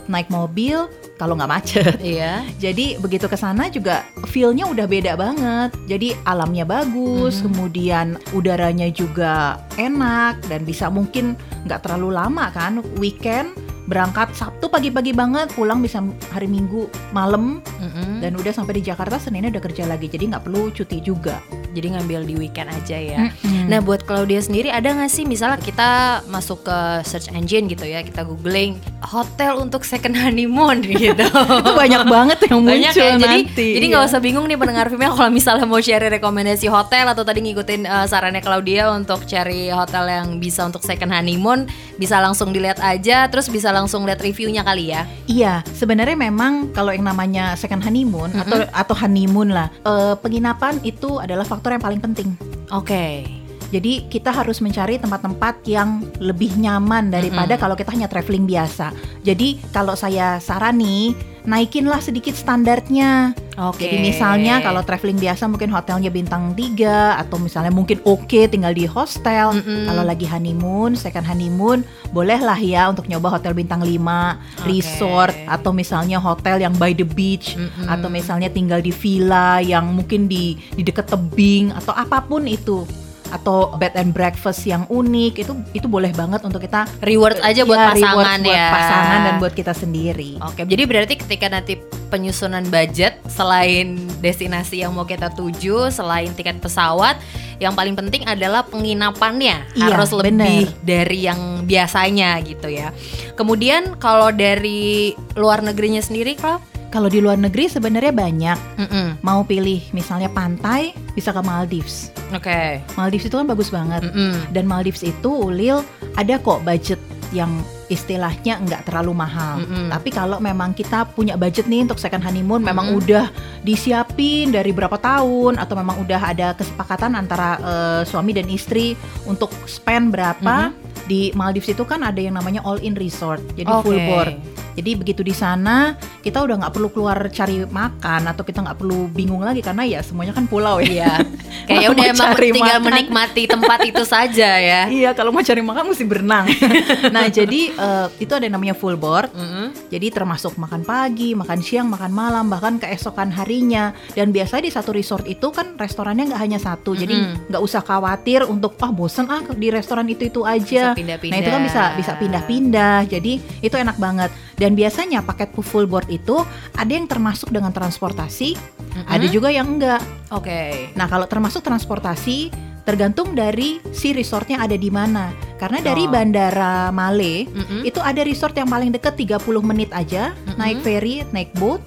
Naik 0.07 0.31
mobil 0.31 0.87
kalau 1.17 1.35
nggak 1.35 1.51
macet. 1.51 1.95
Iya. 1.99 2.45
Jadi 2.61 3.01
begitu 3.01 3.27
ke 3.27 3.35
sana 3.35 3.67
juga 3.67 4.05
feel-nya 4.29 4.69
udah 4.69 4.87
beda 4.87 5.13
banget. 5.17 5.71
Jadi 5.89 6.15
alamnya 6.23 6.63
bagus, 6.63 7.41
Mhm. 7.41 7.45
kemudian 7.51 8.07
udaranya 8.31 8.87
juga 8.89 9.59
enak 9.77 10.45
dan 10.47 10.63
bisa 10.63 10.87
mungkin 10.87 11.35
nggak 11.67 11.83
terlalu 11.83 12.15
lama 12.15 12.53
kan. 12.53 12.85
Weekend 13.01 13.53
berangkat 13.87 14.35
Sabtu 14.35 14.67
pagi-pagi 14.67 15.15
banget, 15.15 15.55
pulang 15.55 15.79
bisa 15.79 16.03
hari 16.35 16.51
Minggu 16.51 16.91
malam 17.15 17.63
Mm-mm. 17.79 18.19
dan 18.21 18.35
udah 18.35 18.53
sampai 18.53 18.79
di 18.79 18.83
Jakarta 18.85 19.17
Seninnya 19.17 19.55
udah 19.55 19.63
kerja 19.63 19.87
lagi. 19.87 20.11
Jadi 20.11 20.35
nggak 20.35 20.43
perlu 20.45 20.75
cuti 20.75 20.99
juga. 21.01 21.39
Jadi 21.71 21.93
ngambil 21.93 22.25
di 22.27 22.35
weekend 22.35 22.73
aja 22.73 22.97
ya. 22.99 23.21
Mm-mm. 23.31 23.71
Nah 23.71 23.79
buat 23.81 24.03
Claudia 24.03 24.43
sendiri 24.43 24.69
ada 24.69 24.91
nggak 24.91 25.11
sih 25.11 25.23
misalnya 25.23 25.63
kita 25.63 26.21
masuk 26.27 26.67
ke 26.67 26.79
search 27.07 27.31
engine 27.31 27.71
gitu 27.71 27.87
ya 27.87 28.03
kita 28.03 28.27
googling 28.27 28.77
hotel 29.07 29.63
untuk 29.63 29.87
second 29.87 30.19
honeymoon 30.19 30.83
gitu. 30.91 31.15
itu 31.23 31.73
banyak 31.77 32.03
banget 32.09 32.39
yang 32.51 32.61
Banyak 32.65 32.91
muncul 32.91 33.07
ya. 33.07 33.15
Jadi 33.23 33.39
nanti. 33.47 33.67
jadi 33.79 33.85
nggak 33.93 34.05
usah 34.11 34.21
bingung 34.21 34.47
nih 34.51 34.59
pendengar 34.59 34.91
filmnya 34.91 35.15
kalau 35.15 35.31
misalnya 35.31 35.67
mau 35.69 35.79
share 35.79 36.11
rekomendasi 36.11 36.67
hotel 36.67 37.07
atau 37.13 37.23
tadi 37.23 37.45
ngikutin 37.45 37.87
eh, 37.87 38.07
sarannya 38.09 38.43
Claudia 38.43 38.91
untuk 38.91 39.23
cari 39.29 39.71
hotel 39.71 40.05
yang 40.11 40.29
bisa 40.43 40.67
untuk 40.67 40.83
second 40.83 41.13
honeymoon 41.13 41.69
bisa 41.97 42.19
langsung 42.19 42.51
dilihat 42.51 42.81
aja 42.81 43.29
terus 43.29 43.47
bisa 43.47 43.69
langsung 43.77 44.09
lihat 44.09 44.25
reviewnya 44.25 44.65
kali 44.65 44.97
ya. 44.97 45.05
Iya, 45.29 45.61
sebenarnya 45.77 46.17
memang 46.17 46.73
kalau 46.73 46.97
yang 46.97 47.05
namanya 47.05 47.53
second 47.61 47.85
honeymoon 47.85 48.33
atau 48.33 48.65
atau 48.73 48.95
honeymoon 48.97 49.53
lah, 49.53 49.69
eh, 49.85 50.17
penginapan 50.17 50.81
itu 50.81 51.21
adalah 51.21 51.45
faktor 51.45 51.77
yang 51.77 51.85
paling 51.85 52.01
penting. 52.01 52.33
Oke. 52.73 53.29
Jadi 53.67 54.07
kita 54.07 54.31
harus 54.31 54.63
mencari 54.63 54.95
tempat-tempat 54.95 55.67
yang 55.67 56.07
lebih 56.23 56.55
nyaman 56.55 57.11
daripada 57.11 57.59
Mm-mm. 57.59 57.63
kalau 57.67 57.75
kita 57.75 57.91
hanya 57.99 58.07
traveling 58.07 58.47
biasa. 58.47 58.95
Jadi 59.27 59.59
kalau 59.75 59.99
saya 59.99 60.39
sarani, 60.39 61.19
naikinlah 61.43 61.99
sedikit 61.99 62.39
standarnya. 62.39 63.35
Oke. 63.57 63.89
Jadi 63.89 63.97
misalnya 64.05 64.61
kalau 64.61 64.85
traveling 64.85 65.17
biasa 65.17 65.49
mungkin 65.49 65.73
hotelnya 65.73 66.13
bintang 66.13 66.53
3 66.53 67.21
atau 67.25 67.41
misalnya 67.41 67.73
mungkin 67.73 68.05
oke 68.05 68.53
tinggal 68.53 68.77
di 68.77 68.85
hostel. 68.85 69.57
Mm-mm. 69.57 69.89
Kalau 69.89 70.05
lagi 70.05 70.29
honeymoon, 70.29 70.93
second 70.93 71.25
honeymoon, 71.25 71.81
bolehlah 72.13 72.61
ya 72.61 72.93
untuk 72.93 73.09
nyoba 73.09 73.41
hotel 73.41 73.57
bintang 73.57 73.81
5, 73.81 73.89
Oke. 73.97 74.69
resort 74.69 75.33
atau 75.49 75.73
misalnya 75.73 76.21
hotel 76.21 76.61
yang 76.61 76.77
by 76.77 76.93
the 76.93 77.07
beach 77.07 77.57
Mm-mm. 77.57 77.89
atau 77.89 78.13
misalnya 78.13 78.53
tinggal 78.53 78.85
di 78.85 78.93
villa 78.93 79.65
yang 79.65 79.89
mungkin 79.89 80.29
di 80.29 80.61
di 80.77 80.85
dekat 80.85 81.09
tebing 81.09 81.73
atau 81.73 81.97
apa 81.97 82.21
pun 82.21 82.45
itu 82.45 82.85
atau 83.31 83.75
bed 83.77 83.95
and 83.99 84.11
breakfast 84.15 84.65
yang 84.65 84.87
unik 84.87 85.43
itu 85.43 85.53
itu 85.75 85.87
boleh 85.87 86.11
banget 86.15 86.43
untuk 86.47 86.63
kita 86.63 86.87
reward 87.03 87.39
aja 87.43 87.67
buat 87.67 87.79
ya, 87.79 87.89
pasangan 87.93 88.39
buat 88.43 88.57
ya. 88.57 88.69
pasangan 88.73 89.19
dan 89.23 89.35
buat 89.43 89.55
kita 89.55 89.73
sendiri. 89.75 90.33
Oke, 90.43 90.63
jadi 90.65 90.83
berarti 90.87 91.15
ketika 91.19 91.47
nanti 91.51 91.79
penyusunan 92.09 92.63
budget 92.71 93.19
selain 93.27 93.99
destinasi 94.23 94.87
yang 94.87 94.95
mau 94.95 95.05
kita 95.05 95.33
tuju, 95.35 95.91
selain 95.91 96.31
tiket 96.33 96.63
pesawat, 96.63 97.19
yang 97.59 97.73
paling 97.73 97.97
penting 97.97 98.23
adalah 98.29 98.63
penginapannya 98.69 99.65
Iya, 99.75 99.97
harus 99.97 100.13
lebih 100.13 100.71
bener. 100.71 100.85
dari 100.85 101.19
yang 101.27 101.65
biasanya 101.65 102.39
gitu 102.45 102.69
ya. 102.69 102.93
Kemudian 103.35 103.97
kalau 103.99 104.31
dari 104.31 105.17
luar 105.35 105.65
negerinya 105.65 106.01
sendiri, 106.01 106.37
Klau? 106.37 106.61
Kalau 106.97 107.13
di 107.13 107.21
luar 107.21 107.37
negeri 107.37 107.69
sebenarnya 107.69 108.09
banyak. 108.09 108.59
Mm-mm. 108.81 109.21
Mau 109.21 109.45
pilih 109.45 109.85
misalnya 109.93 110.33
pantai 110.33 110.97
bisa 111.13 111.29
ke 111.29 111.45
Maldives. 111.45 112.09
Oke. 112.33 112.81
Maldives 112.97 113.29
itu 113.29 113.37
kan 113.37 113.45
bagus 113.45 113.69
banget. 113.69 114.01
Mm-mm. 114.09 114.49
Dan 114.49 114.65
Maldives 114.65 115.05
itu 115.05 115.29
Ulil 115.29 115.85
ada 116.17 116.41
kok 116.41 116.65
budget 116.65 116.97
yang 117.37 117.53
istilahnya 117.93 118.65
nggak 118.65 118.89
terlalu 118.89 119.13
mahal. 119.13 119.61
Mm-mm. 119.61 119.93
Tapi 119.93 120.09
kalau 120.09 120.41
memang 120.41 120.73
kita 120.73 121.05
punya 121.13 121.37
budget 121.37 121.69
nih 121.69 121.85
untuk 121.85 122.01
second 122.01 122.25
honeymoon, 122.25 122.65
memang 122.65 122.89
Mm-mm. 122.89 123.05
udah 123.05 123.29
disiapin 123.61 124.49
dari 124.49 124.73
berapa 124.73 124.97
tahun 124.97 125.61
atau 125.61 125.77
memang 125.77 126.01
udah 126.01 126.33
ada 126.33 126.57
kesepakatan 126.57 127.13
antara 127.13 127.61
eh, 127.61 128.03
suami 128.09 128.33
dan 128.33 128.49
istri 128.49 128.97
untuk 129.29 129.53
spend 129.69 130.17
berapa. 130.17 130.73
Di 131.05 131.31
Maldives 131.37 131.71
itu 131.71 131.85
kan 131.85 132.03
ada 132.03 132.19
yang 132.19 132.35
namanya 132.35 132.65
all 132.67 132.83
in 132.83 132.97
resort, 132.99 133.39
jadi 133.55 133.71
full 133.85 133.95
Oke. 133.95 134.09
board. 134.11 134.35
Jadi 134.77 134.91
begitu 134.93 135.23
di 135.25 135.33
sana 135.33 135.95
kita 136.27 136.43
udah 136.43 136.59
nggak 136.59 136.75
perlu 136.75 136.89
keluar 136.91 137.31
cari 137.31 137.63
makan 137.63 138.27
atau 138.27 138.43
kita 138.43 138.59
nggak 138.59 138.83
perlu 138.83 139.07
bingung 139.15 139.47
lagi 139.47 139.63
karena 139.63 139.87
ya 139.87 140.03
semuanya 140.03 140.35
kan 140.35 140.51
pulau 140.51 140.83
ya. 140.83 140.91
Iya. 140.91 141.13
Kayak 141.71 141.89
udah 141.95 142.05
emang 142.11 142.31
tinggal 142.35 142.79
makan. 142.83 142.87
menikmati 142.91 143.43
tempat 143.47 143.79
itu 143.87 144.03
saja 144.15 144.51
ya. 144.59 144.91
Iya, 144.91 145.15
kalau 145.15 145.31
mau 145.31 145.47
cari 145.47 145.63
makan 145.63 145.95
mesti 145.95 146.03
berenang. 146.03 146.51
nah, 147.15 147.31
jadi 147.31 147.61
eh, 147.71 148.07
itu 148.19 148.33
ada 148.35 148.43
yang 148.43 148.59
namanya 148.59 148.75
full 148.75 148.99
board. 148.99 149.31
Mm-mm. 149.31 149.71
Jadi 149.87 150.07
termasuk 150.11 150.59
makan 150.59 150.83
pagi, 150.83 151.39
makan 151.39 151.63
siang, 151.63 151.87
makan 151.87 152.11
malam, 152.11 152.51
bahkan 152.51 152.83
keesokan 152.83 153.31
harinya. 153.31 153.95
Dan 154.19 154.35
biasanya 154.35 154.67
di 154.67 154.73
satu 154.75 154.91
resort 154.91 155.31
itu 155.31 155.55
kan 155.55 155.79
restorannya 155.79 156.27
nggak 156.27 156.43
hanya 156.43 156.59
satu, 156.59 156.99
jadi 156.99 157.15
Mm-mm. 157.15 157.55
nggak 157.55 157.63
usah 157.63 157.87
khawatir 157.87 158.43
untuk 158.51 158.75
ah 158.83 158.91
bosen 158.91 159.31
ah 159.31 159.47
di 159.55 159.71
restoran 159.71 160.11
itu 160.11 160.27
itu 160.27 160.43
aja. 160.43 160.91
Bisa 160.91 160.99
pindah-pindah. 160.99 161.35
Nah 161.35 161.39
itu 161.39 161.51
kan 161.55 161.63
bisa 161.63 161.83
bisa 161.95 162.13
pindah-pindah. 162.19 162.99
Jadi 163.07 163.33
itu 163.63 163.75
enak 163.79 163.95
banget. 163.99 164.31
Dan 164.57 164.73
biasanya 164.73 165.21
paket 165.21 165.53
full 165.61 165.85
board 165.85 166.09
itu 166.17 166.37
ada 166.73 166.89
yang 166.89 167.05
termasuk 167.05 167.53
dengan 167.53 167.71
transportasi, 167.71 168.57
Mm-mm. 168.57 169.07
ada 169.07 169.27
juga 169.29 169.49
yang 169.49 169.77
enggak. 169.77 170.01
Oke. 170.33 170.91
Nah, 170.97 171.07
kalau 171.07 171.29
termasuk 171.29 171.61
transportasi 171.61 172.51
tergantung 172.83 173.35
dari 173.35 173.83
si 173.91 174.15
resortnya 174.15 174.63
ada 174.63 174.79
di 174.79 174.89
mana. 174.89 175.35
Karena 175.59 175.83
dari 175.83 176.07
Oh. 176.07 176.13
Bandara 176.13 176.93
Male 176.95 177.49
Mm-mm. 177.49 177.83
itu 177.83 177.99
ada 177.99 178.23
resort 178.23 178.55
yang 178.55 178.69
paling 178.69 178.95
deket 178.95 179.17
30 179.17 179.43
menit 179.61 179.91
aja 179.91 180.31
Mm-mm. 180.33 180.55
naik 180.55 180.79
ferry, 180.81 181.27
naik 181.33 181.51
boat 181.57 181.83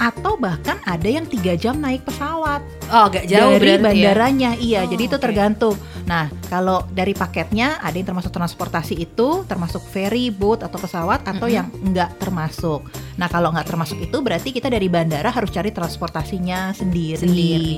atau 0.00 0.34
bahkan 0.34 0.80
ada 0.82 1.04
yang 1.04 1.22
tiga 1.24 1.52
jam 1.54 1.76
naik 1.76 2.02
pesawat 2.02 2.64
Oh, 2.88 3.06
agak 3.06 3.28
jauh 3.28 3.52
dari 3.52 3.60
berarti 3.60 3.76
ya. 3.76 3.84
bandaranya 3.84 4.50
iya 4.56 4.80
Oh, 4.80 4.88
jadi 4.88 5.02
itu 5.04 5.14
oke. 5.14 5.22
tergantung 5.22 5.76
nah 6.02 6.26
kalau 6.48 6.82
dari 6.88 7.12
paketnya 7.12 7.78
ada 7.78 7.92
yang 7.92 8.08
termasuk 8.08 8.32
transportasi 8.32 8.98
itu 8.98 9.44
termasuk 9.44 9.78
ferry 9.84 10.26
boat 10.26 10.60
atau 10.60 10.74
pesawat 10.76 11.22
atau 11.22 11.44
Mm-mm. 11.44 11.54
yang 11.54 11.68
enggak 11.78 12.16
termasuk 12.16 12.82
nah 13.14 13.28
kalau 13.28 13.52
nggak 13.52 13.68
termasuk 13.68 14.00
itu 14.00 14.18
berarti 14.18 14.50
kita 14.50 14.66
dari 14.66 14.88
bandara 14.88 15.28
harus 15.28 15.48
cari 15.48 15.70
transportasinya 15.70 16.72
sendiri, 16.72 17.20
Sendiri. 17.20 17.74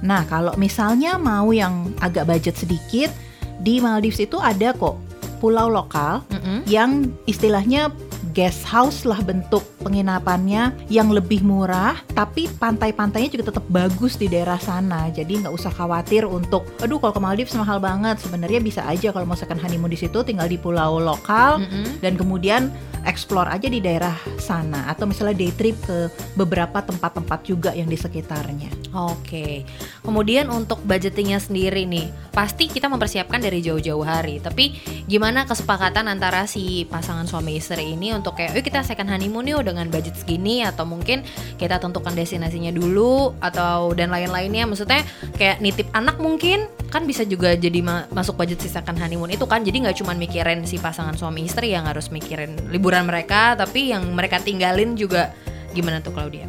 nah 0.00 0.24
kalau 0.24 0.56
misalnya 0.56 1.14
mau 1.14 1.48
yang 1.48 1.92
agak 1.98 2.24
budget 2.24 2.56
sedikit 2.56 3.12
di 3.56 3.78
Maldives 3.78 4.18
itu 4.18 4.36
ada 4.36 4.72
kok 4.72 4.98
pulau 5.38 5.68
lokal 5.68 6.24
Mm-mm. 6.26 6.64
yang 6.64 7.06
istilahnya 7.24 7.92
guest 8.34 8.66
house 8.66 9.06
lah 9.06 9.22
bentuk 9.22 9.62
penginapannya 9.80 10.74
yang 10.90 11.14
lebih 11.14 11.46
murah 11.46 11.94
tapi 12.12 12.50
pantai-pantainya 12.58 13.30
juga 13.30 13.54
tetap 13.54 13.64
bagus 13.70 14.18
di 14.18 14.26
daerah 14.26 14.58
sana. 14.58 15.08
Jadi 15.14 15.46
nggak 15.46 15.54
usah 15.54 15.70
khawatir 15.70 16.26
untuk 16.26 16.66
aduh 16.82 16.98
kalau 16.98 17.14
ke 17.14 17.22
Maldives 17.22 17.54
mahal 17.54 17.78
banget. 17.78 18.18
Sebenarnya 18.18 18.58
bisa 18.58 18.82
aja 18.84 19.14
kalau 19.14 19.24
mau 19.24 19.38
second 19.38 19.62
honeymoon 19.62 19.94
di 19.94 19.98
situ 19.98 20.26
tinggal 20.26 20.50
di 20.50 20.58
pulau 20.58 20.98
lokal. 20.98 21.62
Mm-mm. 21.62 22.02
dan 22.02 22.18
kemudian 22.18 22.74
explore 23.04 23.48
aja 23.52 23.68
di 23.70 23.80
daerah 23.80 24.14
sana 24.40 24.88
atau 24.90 25.04
misalnya 25.08 25.36
day 25.36 25.52
trip 25.54 25.76
ke 25.84 26.10
beberapa 26.34 26.80
tempat-tempat 26.82 27.40
juga 27.46 27.70
yang 27.72 27.88
di 27.88 27.96
sekitarnya 27.96 28.84
Oke, 28.94 29.66
kemudian 30.06 30.46
untuk 30.54 30.78
budgetingnya 30.86 31.42
sendiri 31.42 31.82
nih, 31.82 32.14
pasti 32.30 32.70
kita 32.70 32.86
mempersiapkan 32.86 33.42
dari 33.42 33.58
jauh-jauh 33.58 34.06
hari. 34.06 34.38
Tapi 34.38 34.70
gimana 35.10 35.42
kesepakatan 35.50 36.06
antara 36.06 36.46
si 36.46 36.86
pasangan 36.86 37.26
suami 37.26 37.58
istri 37.58 37.98
ini 37.98 38.14
untuk 38.14 38.38
kayak, 38.38 38.54
yuk 38.54 38.62
kita 38.62 38.86
second 38.86 39.10
honeymoon 39.10 39.50
yuk 39.50 39.66
dengan 39.66 39.90
budget 39.90 40.14
segini 40.14 40.62
atau 40.62 40.86
mungkin 40.86 41.26
kita 41.58 41.82
tentukan 41.82 42.14
destinasinya 42.14 42.70
dulu 42.70 43.34
atau 43.42 43.90
dan 43.98 44.14
lain-lainnya. 44.14 44.62
Maksudnya 44.70 45.02
kayak 45.42 45.58
nitip 45.58 45.90
anak 45.90 46.22
mungkin 46.22 46.70
kan 46.94 47.02
bisa 47.10 47.26
juga 47.26 47.58
jadi 47.58 47.82
ma- 47.82 48.06
masuk 48.14 48.38
budget 48.38 48.62
si 48.62 48.70
second 48.70 48.94
honeymoon 48.94 49.34
itu 49.34 49.42
kan. 49.50 49.66
Jadi 49.66 49.90
nggak 49.90 49.98
cuma 49.98 50.14
mikirin 50.14 50.62
si 50.70 50.78
pasangan 50.78 51.18
suami 51.18 51.50
istri 51.50 51.74
yang 51.74 51.90
harus 51.90 52.14
mikirin 52.14 52.70
liburan 52.70 52.93
mereka, 53.02 53.58
tapi 53.58 53.90
yang 53.90 54.06
mereka 54.14 54.38
tinggalin 54.38 54.94
juga 54.94 55.34
gimana 55.74 55.98
tuh 55.98 56.14
Claudia? 56.14 56.46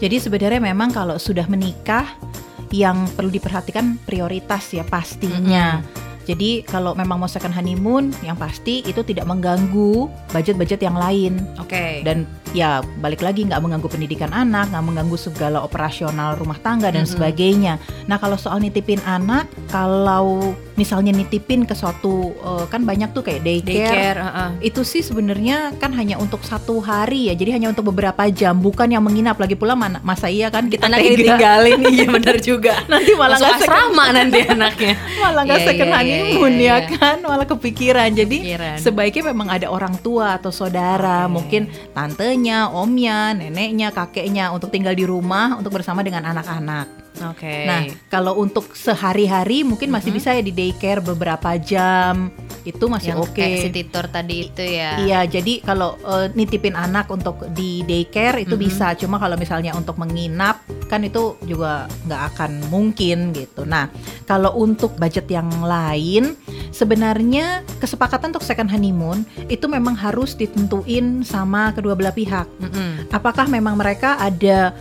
Jadi 0.00 0.16
sebenarnya 0.16 0.60
memang 0.62 0.88
kalau 0.94 1.20
sudah 1.20 1.44
menikah 1.50 2.08
yang 2.74 3.06
perlu 3.14 3.30
diperhatikan 3.30 4.00
prioritas 4.02 4.72
ya 4.72 4.82
pastinya. 4.82 5.84
Jadi 6.24 6.64
kalau 6.64 6.96
memang 6.96 7.20
mau 7.20 7.30
second 7.30 7.52
honeymoon 7.52 8.10
yang 8.24 8.34
pasti 8.34 8.80
itu 8.82 9.04
tidak 9.04 9.28
mengganggu 9.28 10.08
budget-budget 10.32 10.80
yang 10.80 10.96
lain 10.96 11.36
Oke. 11.60 12.00
dan 12.02 12.24
ya 12.54 12.80
balik 13.02 13.20
lagi 13.20 13.44
nggak 13.44 13.60
mengganggu 13.60 13.88
pendidikan 13.90 14.30
anak, 14.30 14.70
nggak 14.72 14.84
mengganggu 14.84 15.16
segala 15.18 15.60
operasional 15.60 16.38
rumah 16.38 16.56
tangga 16.62 16.88
dan 16.88 17.04
Mm-mm. 17.04 17.14
sebagainya. 17.18 17.76
Nah 18.06 18.16
kalau 18.16 18.38
soal 18.38 18.62
nitipin 18.62 19.02
anak, 19.04 19.50
kalau 19.68 20.54
misalnya 20.74 21.14
nitipin 21.14 21.66
ke 21.66 21.74
suatu 21.74 22.34
eh, 22.34 22.64
kan 22.66 22.82
banyak 22.82 23.14
tuh 23.14 23.22
kayak 23.22 23.46
daycare, 23.46 23.74
daycare, 23.78 24.18
heeh. 24.18 24.48
itu 24.70 24.82
sih 24.82 25.02
sebenarnya 25.06 25.74
kan 25.78 25.94
hanya 25.94 26.18
untuk 26.18 26.42
satu 26.42 26.82
hari 26.82 27.30
ya 27.30 27.34
jadi 27.38 27.58
hanya 27.58 27.70
untuk 27.70 27.94
beberapa 27.94 28.26
jam 28.30 28.58
bukan 28.58 28.90
yang 28.90 29.02
menginap 29.06 29.38
lagi 29.38 29.54
pula 29.54 29.78
mana 29.78 30.02
masa 30.02 30.26
iya 30.26 30.50
kan 30.50 30.66
kita 30.66 30.90
anaknya 30.90 31.14
tega. 31.14 31.18
ditinggalin 31.22 31.78
iya 31.94 32.06
benar 32.18 32.36
juga 32.42 32.74
nanti 32.90 33.14
malah 33.14 33.38
nggak 33.38 33.54
asrama 33.62 34.04
nanti 34.10 34.38
anaknya 34.50 34.94
malah 35.22 35.42
nggak 35.46 35.58
Iya, 35.62 35.66
second 35.70 35.88
iya, 35.88 35.94
iya, 36.14 36.48
iya, 36.48 36.48
ya 36.48 36.76
iya. 36.78 36.96
kan 36.96 37.16
malah 37.20 37.46
kepikiran 37.46 38.08
jadi 38.14 38.38
Kepikiran. 38.40 38.76
sebaiknya 38.80 39.22
memang 39.34 39.48
ada 39.50 39.66
orang 39.68 39.98
tua 40.00 40.38
atau 40.38 40.54
saudara 40.54 41.26
Oke. 41.26 41.32
mungkin 41.34 41.62
tantenya 41.92 42.70
omnya 42.70 43.34
neneknya 43.36 43.90
kakeknya 43.90 44.54
untuk 44.54 44.70
tinggal 44.70 44.94
di 44.94 45.04
rumah 45.04 45.58
untuk 45.58 45.74
bersama 45.74 46.00
dengan 46.00 46.24
anak-anak 46.24 47.03
oke 47.16 47.54
Nah, 47.64 47.80
kalau 48.08 48.36
untuk 48.36 48.72
sehari-hari 48.72 49.62
mungkin 49.62 49.88
masih 49.88 50.10
Mhm. 50.10 50.16
bisa 50.16 50.28
ya 50.32 50.40
di 50.40 50.50
daycare 50.50 51.00
beberapa 51.00 51.54
jam. 51.56 52.28
Itu 52.64 52.88
masih 52.88 53.14
oke. 53.14 53.36
kayak 53.36 53.68
city 53.68 53.82
tour 53.86 54.08
tadi 54.08 54.48
itu 54.48 54.64
ya 54.64 54.96
Iya, 54.98 55.20
jadi 55.30 55.60
kalau 55.60 56.00
eh, 56.00 56.32
nitipin 56.32 56.72
anak 56.72 57.06
untuk 57.08 57.44
di 57.50 57.82
daycare 57.82 58.40
itu 58.40 58.54
Mhm. 58.54 58.62
bisa. 58.62 58.86
Cuma 58.94 59.16
kalau 59.16 59.36
misalnya 59.36 59.72
untuk 59.72 59.94
menginap 59.94 60.60
kan 60.88 61.00
itu 61.00 61.36
juga 61.42 61.86
nggak 62.04 62.22
akan 62.32 62.50
mungkin 62.68 63.30
gitu. 63.32 63.62
Nah, 63.64 63.92
kalau 64.24 64.56
untuk 64.56 64.96
budget 64.96 65.28
yang 65.28 65.46
lain, 65.60 66.34
sebenarnya 66.70 67.44
kesepakatan 67.78 68.30
untuk 68.30 68.42
second 68.42 68.66
honeymoon 68.66 69.22
itu 69.46 69.64
memang 69.66 69.94
harus 69.94 70.34
ditentuin 70.34 71.22
sama 71.22 71.70
kedua 71.70 71.94
belah 71.94 72.10
pihak. 72.10 72.46
Mm-mm. 72.58 73.08
Apakah 73.08 73.46
memang 73.46 73.74
mereka 73.74 74.16
ada 74.16 74.72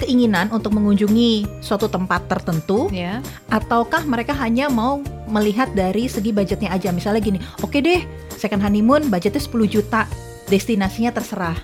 keinginan 0.00 0.52
untuk 0.52 0.76
mengunjungi 0.76 1.62
suatu 1.64 1.88
tempat 1.88 2.28
tertentu 2.28 2.88
ya. 2.92 3.24
ataukah 3.48 4.04
mereka 4.04 4.36
hanya 4.36 4.68
mau 4.68 5.00
melihat 5.26 5.72
dari 5.72 6.06
segi 6.06 6.30
budgetnya 6.30 6.72
aja? 6.72 6.92
Misalnya 6.92 7.20
gini 7.24 7.38
oke 7.64 7.78
deh 7.80 8.04
second 8.36 8.60
honeymoon 8.60 9.08
budgetnya 9.08 9.40
10 9.40 9.66
juta 9.68 10.04
destinasinya 10.46 11.10
terserah. 11.10 11.58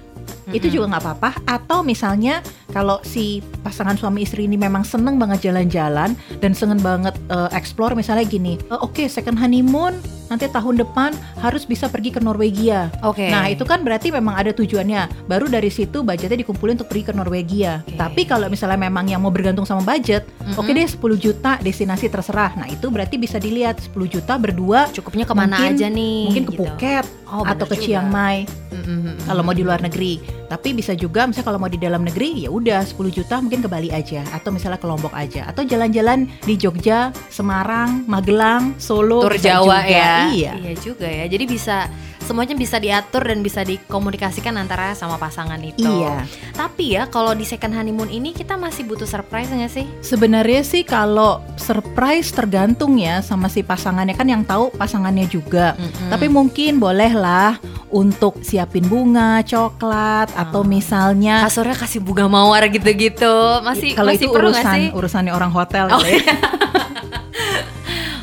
Itu 0.50 0.66
Mm-mm. 0.66 0.74
juga 0.74 0.84
nggak 0.90 1.02
apa-apa. 1.06 1.30
Atau 1.46 1.86
misalnya 1.86 2.42
kalau 2.74 2.98
si 3.06 3.38
pasangan 3.62 3.94
suami 3.94 4.26
istri 4.26 4.50
ini 4.50 4.58
memang 4.58 4.82
seneng 4.82 5.14
banget 5.14 5.46
jalan-jalan 5.52 6.18
dan 6.42 6.52
seneng 6.56 6.82
banget 6.82 7.14
eh, 7.30 7.50
explore 7.54 7.94
misalnya 7.94 8.26
gini 8.26 8.58
"Eh, 8.58 8.80
oke 8.80 9.06
second 9.06 9.38
honeymoon 9.38 10.02
nanti 10.32 10.48
tahun 10.48 10.80
depan 10.80 11.12
harus 11.38 11.62
bisa 11.62 11.86
pergi 11.86 12.10
ke 12.10 12.18
Norwegia 12.18 12.88
oke 13.00 13.22
Nah 13.24 13.46
itu 13.46 13.62
kan 13.62 13.80
berarti 13.80 14.08
memang 14.08 14.34
ada 14.34 14.50
tujuannya. 14.50 15.26
Baru 15.26 15.46
dari 15.46 15.68
situ 15.68 16.00
budgetnya 16.00 16.38
dikumpulin 16.38 16.74
untuk 16.74 16.88
pergi 16.88 17.04
ke 17.04 17.12
Norwegia. 17.12 17.82
Oke. 17.82 17.94
Tapi 17.94 18.22
kalau 18.24 18.46
misalnya 18.46 18.78
memang 18.78 19.04
yang 19.04 19.18
mau 19.18 19.28
bergantung 19.28 19.62
sama 19.62 19.82
budget, 19.82 20.24
Mm-mm. 20.38 20.54
oke 20.54 20.68
deh 20.68 20.84
10 20.84 20.96
juta 21.18 21.56
destinasi 21.58 22.08
terserah. 22.08 22.52
Nah 22.54 22.66
itu 22.66 22.88
berarti 22.88 23.16
bisa 23.16 23.36
dilihat 23.36 23.76
10 23.82 23.92
juta 24.08 24.34
berdua 24.34 24.88
cukupnya 24.90 25.24
ke 25.24 25.32
mana 25.32 25.56
mungkin- 25.56 25.74
aja 25.74 25.86
nih 25.88 26.18
mungkin 26.26 26.44
ke 26.44 26.50
gitu. 26.50 26.60
Phuket 26.62 27.06
Oh, 27.26 27.40
atau 27.42 27.64
ke 27.64 27.72
juga. 27.74 27.82
Chiang 27.82 28.08
Mai 28.08 28.44
Mm-mm. 28.70 29.24
kalau 29.24 29.40
mau 29.40 29.52
di 29.52 29.62
luar 29.62 29.80
negeri. 29.80 30.20
Tapi 30.44 30.72
bisa 30.72 30.92
juga 30.92 31.24
misalnya 31.24 31.46
kalau 31.46 31.56
mau 31.56 31.66
di 31.66 31.80
dalam 31.80 32.02
negeri 32.02 32.44
ya 32.44 32.50
udah 32.50 32.84
10 32.84 33.08
juta 33.10 33.40
mungkin 33.40 33.60
ke 33.60 33.68
Bali 33.68 33.88
aja 33.88 34.20
atau 34.30 34.52
misalnya 34.52 34.76
ke 34.76 34.84
Lombok 34.84 35.12
aja 35.12 35.46
atau 35.46 35.64
jalan-jalan 35.64 36.28
di 36.38 36.54
Jogja, 36.54 37.08
Semarang, 37.32 38.04
Magelang, 38.04 38.76
Solo 38.76 39.24
tur 39.24 39.32
Jawa 39.34 39.80
juga. 39.80 39.88
ya 39.88 40.12
Iya. 40.28 40.52
juga 40.76 41.04
ya 41.04 41.24
jadi 41.24 41.44
bisa 41.44 41.76
semuanya 42.20 42.54
bisa 42.54 42.78
diatur 42.78 43.22
dan 43.24 43.40
bisa 43.40 43.62
dikomunikasikan 43.62 44.54
antara 44.54 44.92
sama 44.92 45.16
pasangan 45.16 45.58
itu 45.58 45.82
Iya. 45.82 46.22
tapi 46.52 46.94
ya 46.94 47.06
kalau 47.06 47.32
di 47.32 47.42
second 47.42 47.72
honeymoon 47.72 48.06
ini 48.06 48.30
kita 48.30 48.54
masih 48.54 48.84
butuh 48.84 49.04
surprise 49.04 49.48
nggak 49.48 49.68
sih 49.68 49.86
Sebenarnya 50.00 50.62
sih 50.62 50.82
kalau 50.82 51.42
surprise 51.56 52.30
tergantung 52.30 52.94
ya 52.94 53.18
sama 53.20 53.46
si 53.46 53.60
pasangannya 53.60 54.12
kan 54.12 54.24
yang 54.24 54.42
tahu 54.42 54.70
pasangannya 54.72 55.26
juga. 55.26 55.74
Mm-mm. 55.74 56.10
Tapi 56.10 56.26
mungkin 56.28 56.76
bolehlah 56.76 57.58
untuk 57.88 58.40
siapin 58.40 58.84
bunga, 58.84 59.42
coklat 59.42 60.30
atau 60.32 60.60
Oh. 60.60 60.66
misalnya 60.66 61.42
kasurnya 61.42 61.74
kasih 61.74 61.98
bunga 61.98 62.26
mawar 62.26 62.62
gitu-gitu 62.66 63.34
masih 63.62 63.92
kalau 63.92 64.12
itu 64.12 64.28
perlu 64.28 64.50
urusan 64.50 64.74
sih? 64.74 64.86
urusannya 64.92 65.32
orang 65.32 65.50
hotel 65.50 65.86
Oh, 65.88 65.98
gitu 65.98 66.20
ya. 66.20 66.34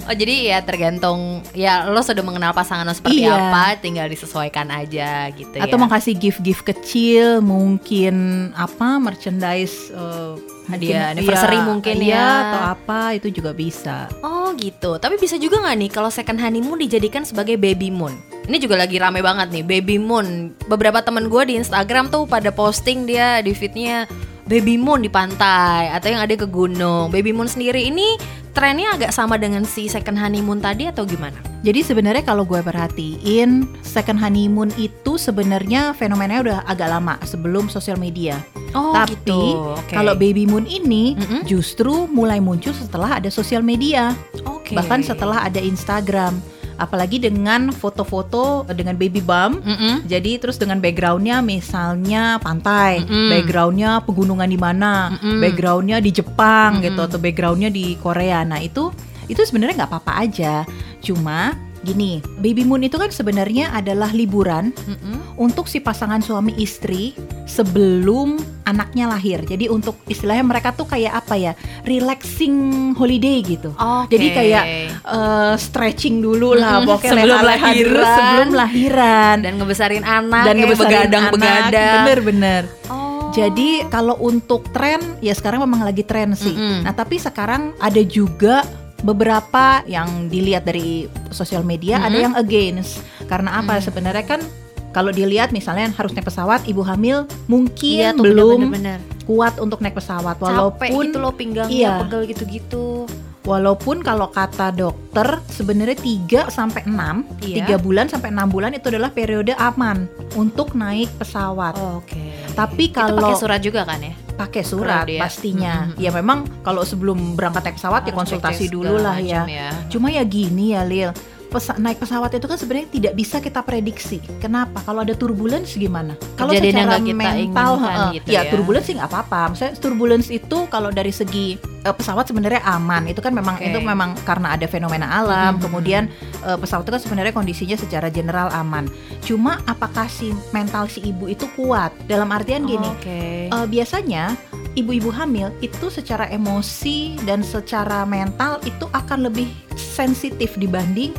Oh 0.10 0.18
jadi 0.18 0.50
ya 0.50 0.66
tergantung 0.66 1.46
ya 1.54 1.86
lo 1.86 2.02
sudah 2.02 2.26
mengenal 2.26 2.50
pasangan 2.50 2.82
lo 2.82 2.98
seperti 2.98 3.30
Iya. 3.30 3.38
apa 3.54 3.78
tinggal 3.78 4.10
disesuaikan 4.10 4.66
aja 4.74 5.30
gitu 5.30 5.54
Atau 5.54 5.78
ya. 5.78 5.82
mau 5.82 5.86
kasih 5.86 6.18
gift-gift 6.18 6.66
kecil, 6.66 7.46
mungkin 7.46 8.16
apa 8.58 8.98
merchandise 8.98 9.94
eh, 9.94 10.34
Hadiah 10.66 11.14
mungkin- 11.14 11.14
anniversary 11.14 11.58
iya, 11.58 11.66
mungkin 11.66 11.96
iya, 12.02 12.18
ya. 12.18 12.26
atau 12.42 12.62
apa 12.74 13.00
itu 13.14 13.30
juga 13.30 13.54
bisa. 13.54 14.10
Oh 14.20 14.40
Oh 14.50 14.58
gitu. 14.58 14.98
Tapi 14.98 15.22
bisa 15.22 15.38
juga 15.38 15.62
nggak 15.62 15.78
nih 15.78 15.92
kalau 15.94 16.10
second 16.10 16.42
honeymoon 16.42 16.82
dijadikan 16.82 17.22
sebagai 17.22 17.54
baby 17.54 17.94
moon? 17.94 18.18
Ini 18.50 18.58
juga 18.58 18.82
lagi 18.82 18.98
rame 18.98 19.22
banget 19.22 19.54
nih 19.54 19.62
baby 19.62 20.02
moon. 20.02 20.58
Beberapa 20.66 21.06
temen 21.06 21.30
gue 21.30 21.44
di 21.46 21.54
Instagram 21.54 22.10
tuh 22.10 22.26
pada 22.26 22.50
posting 22.50 23.06
dia 23.06 23.46
di 23.46 23.54
feednya 23.54 24.10
baby 24.50 24.82
moon 24.82 25.06
di 25.06 25.14
pantai 25.14 25.94
atau 25.94 26.10
yang 26.10 26.26
ada 26.26 26.34
ke 26.34 26.50
gunung. 26.50 27.14
Baby 27.14 27.30
moon 27.32 27.46
sendiri 27.46 27.86
ini 27.86 28.18
trennya 28.58 28.98
agak 28.98 29.14
sama 29.14 29.38
dengan 29.38 29.62
si 29.62 29.86
second 29.86 30.18
honeymoon 30.18 30.58
tadi 30.58 30.90
atau 30.90 31.06
gimana? 31.06 31.38
Jadi 31.62 31.86
sebenarnya 31.86 32.26
kalau 32.26 32.50
gue 32.50 32.58
perhatiin 32.58 33.70
second 33.86 34.18
honeymoon 34.18 34.74
itu 34.82 35.22
sebenarnya 35.22 35.94
fenomenanya 35.94 36.42
udah 36.42 36.60
agak 36.66 36.90
lama 36.90 37.22
sebelum 37.22 37.70
sosial 37.70 38.02
media. 38.02 38.42
Oh 38.74 38.98
Tapi 38.98 39.14
gitu. 39.22 39.70
Oke. 39.78 39.94
kalau 39.94 40.18
baby 40.18 40.50
moon 40.50 40.66
ini 40.66 41.14
Mm-mm. 41.14 41.46
justru 41.46 42.10
mulai 42.10 42.42
muncul 42.42 42.74
setelah 42.74 43.22
ada 43.22 43.30
sosial 43.30 43.62
media, 43.62 44.18
Oke. 44.50 44.74
bahkan 44.74 45.06
setelah 45.06 45.46
ada 45.46 45.62
Instagram. 45.62 46.42
Apalagi 46.80 47.20
dengan 47.20 47.76
foto-foto 47.76 48.64
dengan 48.72 48.96
baby 48.96 49.20
bump. 49.20 49.60
Mm-mm. 49.60 50.08
Jadi 50.08 50.40
terus 50.40 50.56
dengan 50.56 50.80
backgroundnya 50.80 51.44
misalnya 51.44 52.40
pantai, 52.40 53.04
Mm-mm. 53.04 53.30
backgroundnya 53.30 54.00
pegunungan 54.08 54.48
di 54.48 54.56
mana, 54.56 55.14
Mm-mm. 55.20 55.44
backgroundnya 55.44 56.00
di 56.00 56.16
Jepang 56.16 56.80
gitu 56.80 56.96
Mm-mm. 56.96 57.10
atau 57.12 57.20
backgroundnya 57.20 57.70
di 57.70 58.00
Korea. 58.00 58.48
Nah 58.48 58.64
itu 58.64 58.90
itu 59.28 59.44
sebenarnya 59.44 59.84
nggak 59.84 59.92
apa-apa 59.92 60.14
aja. 60.24 60.64
Cuma 61.04 61.54
gini, 61.82 62.20
baby 62.38 62.64
moon 62.64 62.84
itu 62.84 62.96
kan 62.96 63.10
sebenarnya 63.10 63.72
adalah 63.72 64.12
liburan 64.12 64.76
Mm-mm. 64.86 65.40
untuk 65.40 65.66
si 65.66 65.80
pasangan 65.80 66.20
suami 66.20 66.56
istri 66.56 67.16
sebelum 67.46 68.36
anaknya 68.64 69.10
lahir. 69.10 69.42
Jadi 69.42 69.66
untuk 69.66 69.98
istilahnya 70.06 70.46
mereka 70.46 70.70
tuh 70.72 70.86
kayak 70.86 71.26
apa 71.26 71.36
ya, 71.36 71.52
relaxing 71.84 72.56
holiday 72.94 73.42
gitu. 73.42 73.74
Oke. 73.74 74.14
Jadi 74.14 74.28
kayak 74.30 74.64
eh, 74.94 75.54
stretching 75.58 76.22
dulu 76.22 76.54
lah, 76.54 76.84
Mm-mm, 76.84 76.90
pokoknya 76.94 77.12
sebelum 77.16 77.38
dulu 77.38 77.50
lahiran. 77.50 78.14
sebelum 78.20 78.50
lahiran 78.54 79.36
dan 79.42 79.54
ngebesarin 79.58 80.06
anak 80.06 80.44
dan 80.46 80.54
kayak 80.54 80.64
ngebesarin 80.68 80.90
begadang-begadang. 80.94 81.74
anak. 81.74 81.96
Bener-bener. 82.06 82.64
Oh. 82.88 83.08
Jadi 83.30 83.70
kalau 83.88 84.18
untuk 84.20 84.68
tren 84.74 85.00
ya 85.22 85.34
sekarang 85.34 85.62
memang 85.66 85.86
lagi 85.86 86.02
tren 86.04 86.34
sih. 86.34 86.54
Mm-mm. 86.54 86.82
Nah 86.86 86.94
tapi 86.94 87.18
sekarang 87.18 87.74
ada 87.78 88.02
juga 88.02 88.66
beberapa 89.02 89.82
yang 89.86 90.28
dilihat 90.28 90.64
dari 90.64 91.08
sosial 91.30 91.62
media 91.62 92.00
ada 92.00 92.12
Mm-mm. 92.12 92.26
yang 92.26 92.36
against. 92.36 93.00
Karena 93.26 93.60
apa? 93.60 93.78
Mm. 93.78 93.84
Sebenarnya 93.84 94.26
kan 94.26 94.42
kalau 94.90 95.10
dilihat 95.10 95.50
misalnya 95.50 95.88
harus 95.92 96.12
naik 96.12 96.26
pesawat, 96.26 96.66
ibu 96.66 96.82
hamil 96.82 97.30
mungkin 97.46 98.02
Iya 98.02 98.12
tuh 98.12 98.26
belum 98.26 98.74
bener-bener. 98.74 99.00
kuat 99.24 99.56
untuk 99.58 99.80
naik 99.80 99.94
pesawat. 99.94 100.36
Capek 100.36 100.50
Walaupun 100.50 101.04
gitu 101.06 101.18
loh 101.18 101.32
pinggangnya 101.32 101.70
iya. 101.72 102.02
pegel 102.02 102.26
gitu-gitu. 102.26 103.06
walaupun 103.40 104.06
kalau 104.06 104.30
kata 104.30 104.70
dokter 104.70 105.42
sebenarnya 105.50 105.98
3 105.98 106.54
sampai 106.54 106.86
6, 106.86 107.26
Iya. 107.42 107.66
3 107.66 107.82
bulan 107.82 108.06
sampai 108.06 108.30
6 108.30 108.46
bulan 108.46 108.78
itu 108.78 108.94
adalah 108.94 109.10
periode 109.10 109.58
aman 109.58 110.06
untuk 110.38 110.78
naik 110.78 111.10
pesawat. 111.18 111.74
Oke. 111.98 112.30
Tapi 112.54 112.90
Itu 112.90 112.94
kalau 112.94 113.18
pakai 113.26 113.42
surat 113.42 113.58
juga 113.58 113.90
kan 113.90 114.06
ya? 114.06 114.14
Pakai 114.40 114.64
surat 114.64 115.04
dia- 115.04 115.20
pastinya. 115.20 115.76
Mm, 115.86 115.92
mm, 115.92 116.00
Ya 116.00 116.10
memang 116.10 116.48
kalau 116.62 116.82
sebelum 116.82 117.36
berangkat 117.36 117.62
naik 117.62 117.76
pesawat 117.76 118.02
ya 118.02 118.06
Harus 118.08 118.18
konsultasi 118.18 118.56
cek-cek 118.62 118.72
dulu 118.72 118.96
lah 118.98 119.20
ya. 119.20 119.44
macam 119.44 119.92
Cuma 119.92 120.08
ya 120.08 120.24
gini 120.24 120.72
ya 120.72 120.82
Lil. 120.82 121.12
Pesa- 121.50 121.82
naik 121.82 121.98
pesawat 121.98 122.30
itu 122.38 122.46
kan 122.46 122.58
sebenarnya 122.62 122.88
tidak 122.94 123.14
bisa 123.18 123.42
kita 123.42 123.66
prediksi. 123.66 124.22
Kenapa? 124.38 124.86
Kalau 124.86 125.02
ada 125.02 125.18
turbulence 125.18 125.74
gimana? 125.74 126.14
Kalau 126.38 126.54
secara 126.54 127.02
kita 127.02 127.18
mental, 127.18 127.72
heeh, 127.82 128.10
gitu 128.22 128.28
ya, 128.30 128.46
ya. 128.46 128.52
turbulence 128.54 128.86
sih 128.86 128.94
nggak 128.94 129.10
apa-apa. 129.10 129.42
Misalnya 129.58 129.74
turbulence 129.82 130.30
itu 130.30 130.58
kalau 130.70 130.94
dari 130.94 131.10
segi 131.10 131.58
eh, 131.58 131.96
pesawat 131.96 132.30
sebenarnya 132.30 132.62
aman. 132.70 133.10
Itu 133.10 133.26
kan 133.26 133.34
memang 133.34 133.58
Oke. 133.58 133.66
itu 133.66 133.82
memang 133.82 134.14
karena 134.22 134.54
ada 134.54 134.70
fenomena 134.70 135.10
alam. 135.10 135.58
Mhm. 135.58 135.62
Kemudian 135.66 136.04
eh, 136.46 136.58
pesawat 136.62 136.86
itu 136.86 136.94
kan 136.94 137.02
sebenarnya 137.02 137.34
kondisinya 137.34 137.78
secara 137.82 138.14
general 138.14 138.54
aman. 138.54 138.86
Cuma 139.26 139.58
apakah 139.66 140.06
si 140.06 140.30
mental 140.54 140.86
si 140.86 141.02
ibu 141.02 141.26
itu 141.26 141.50
kuat? 141.58 141.90
Dalam 142.06 142.30
artian 142.30 142.70
gini, 142.70 142.90
Oke. 142.94 143.50
Eh, 143.50 143.66
biasanya 143.66 144.38
ibu-ibu 144.78 145.10
hamil 145.10 145.50
itu 145.66 145.90
secara 145.90 146.30
emosi 146.30 147.18
dan 147.26 147.42
secara 147.42 148.06
mental 148.06 148.62
itu 148.70 148.86
akan 148.94 149.26
lebih 149.26 149.50
sensitif 149.74 150.54
dibanding 150.56 151.12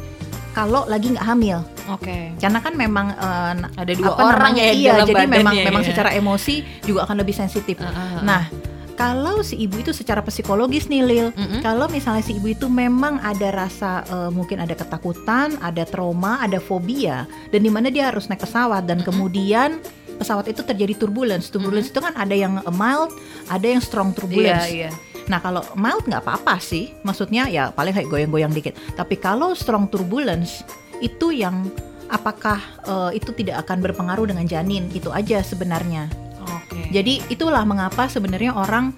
kalau 0.61 0.85
lagi 0.85 1.17
nggak 1.17 1.25
hamil. 1.25 1.59
Oke. 1.89 2.37
Karena 2.37 2.61
kan 2.61 2.77
memang 2.77 3.07
na- 3.57 3.73
Ada 3.81 3.93
dua 3.97 4.13
apa 4.13 4.23
orang 4.37 4.53
namanya, 4.53 4.63
ya 4.63 4.73
di 4.73 4.81
iya, 4.85 4.93
jadi 5.01 5.13
memang 5.25 5.55
badannya 5.57 5.65
memang 5.73 5.83
ya. 5.83 5.89
secara 5.89 6.11
emosi 6.13 6.55
juga 6.85 7.09
akan 7.09 7.17
lebih 7.17 7.33
sensitif. 7.33 7.81
Uh, 7.81 7.89
uh, 7.89 7.97
uh. 7.97 8.23
Nah, 8.23 8.43
kalau 9.01 9.41
si 9.41 9.57
ibu 9.57 9.81
itu 9.81 9.97
secara 9.97 10.21
psikologis 10.21 10.93
nih 10.93 11.01
Lil, 11.01 11.27
Mm-mm. 11.33 11.65
kalau 11.65 11.89
misalnya 11.89 12.21
si 12.21 12.37
ibu 12.37 12.53
itu 12.53 12.69
memang 12.69 13.17
ada 13.25 13.49
rasa 13.49 14.05
eh, 14.05 14.29
mungkin 14.29 14.61
ada 14.61 14.77
ketakutan, 14.77 15.57
ada 15.65 15.89
trauma, 15.89 16.37
ada 16.37 16.61
fobia, 16.61 17.25
dan 17.49 17.65
di 17.65 17.73
mana 17.73 17.89
dia 17.89 18.13
harus 18.13 18.29
naik 18.29 18.45
pesawat 18.45 18.85
dan 18.85 19.01
Mm-mm. 19.01 19.09
kemudian 19.09 19.81
pesawat 20.21 20.53
itu 20.53 20.61
terjadi 20.61 20.93
turbulence. 21.01 21.49
Turbulence 21.49 21.89
itu 21.89 22.01
kan 22.05 22.13
ada 22.13 22.37
yang 22.37 22.61
eh, 22.61 22.75
mild, 22.77 23.17
ada 23.49 23.65
yang 23.65 23.81
strong 23.81 24.13
turbulence. 24.13 24.69
Iya, 24.69 24.93
iya. 24.93 25.25
Nah 25.33 25.41
kalau 25.41 25.65
mild 25.73 26.05
nggak 26.05 26.21
apa-apa 26.21 26.61
sih, 26.61 26.93
maksudnya 27.01 27.49
ya 27.49 27.73
paling 27.73 27.97
kayak 27.97 28.13
goyang-goyang 28.13 28.53
dikit. 28.53 28.77
Tapi 28.93 29.17
kalau 29.17 29.57
strong 29.57 29.89
turbulence 29.89 30.61
itu 31.01 31.33
yang 31.33 31.73
apakah 32.13 32.61
eh, 32.85 33.17
itu 33.17 33.33
tidak 33.33 33.65
akan 33.65 33.81
berpengaruh 33.81 34.29
dengan 34.29 34.45
janin? 34.45 34.93
Itu 34.93 35.09
aja 35.09 35.41
sebenarnya. 35.41 36.13
Oke. 36.45 36.93
Jadi 36.93 37.25
itulah 37.33 37.65
mengapa 37.65 38.05
sebenarnya 38.11 38.53
orang 38.53 38.93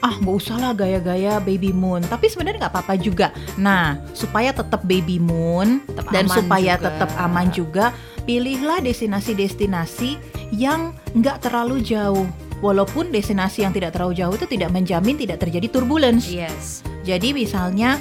ah 0.00 0.16
nggak 0.16 0.36
usah 0.36 0.56
lah 0.56 0.72
gaya-gaya 0.72 1.40
baby 1.44 1.76
moon. 1.76 2.00
Tapi 2.04 2.28
sebenarnya 2.28 2.68
nggak 2.68 2.74
apa-apa 2.76 2.94
juga. 2.96 3.32
Nah 3.60 4.00
supaya 4.16 4.52
tetap 4.52 4.80
baby 4.84 5.20
moon 5.20 5.84
Tetap 5.84 6.08
dan 6.08 6.24
supaya 6.28 6.76
juga. 6.80 6.84
tetap 6.88 7.10
aman 7.20 7.46
juga, 7.52 7.92
pilihlah 8.24 8.82
destinasi-destinasi 8.84 10.16
yang 10.54 10.94
nggak 11.16 11.46
terlalu 11.46 11.80
jauh. 11.82 12.26
Walaupun 12.60 13.08
destinasi 13.08 13.64
yang 13.64 13.72
tidak 13.72 13.96
terlalu 13.96 14.20
jauh 14.20 14.36
itu 14.36 14.44
tidak 14.44 14.68
menjamin 14.68 15.16
tidak 15.16 15.40
terjadi 15.40 15.66
turbulence. 15.72 16.28
Yes. 16.28 16.84
Jadi 17.08 17.32
misalnya 17.32 17.96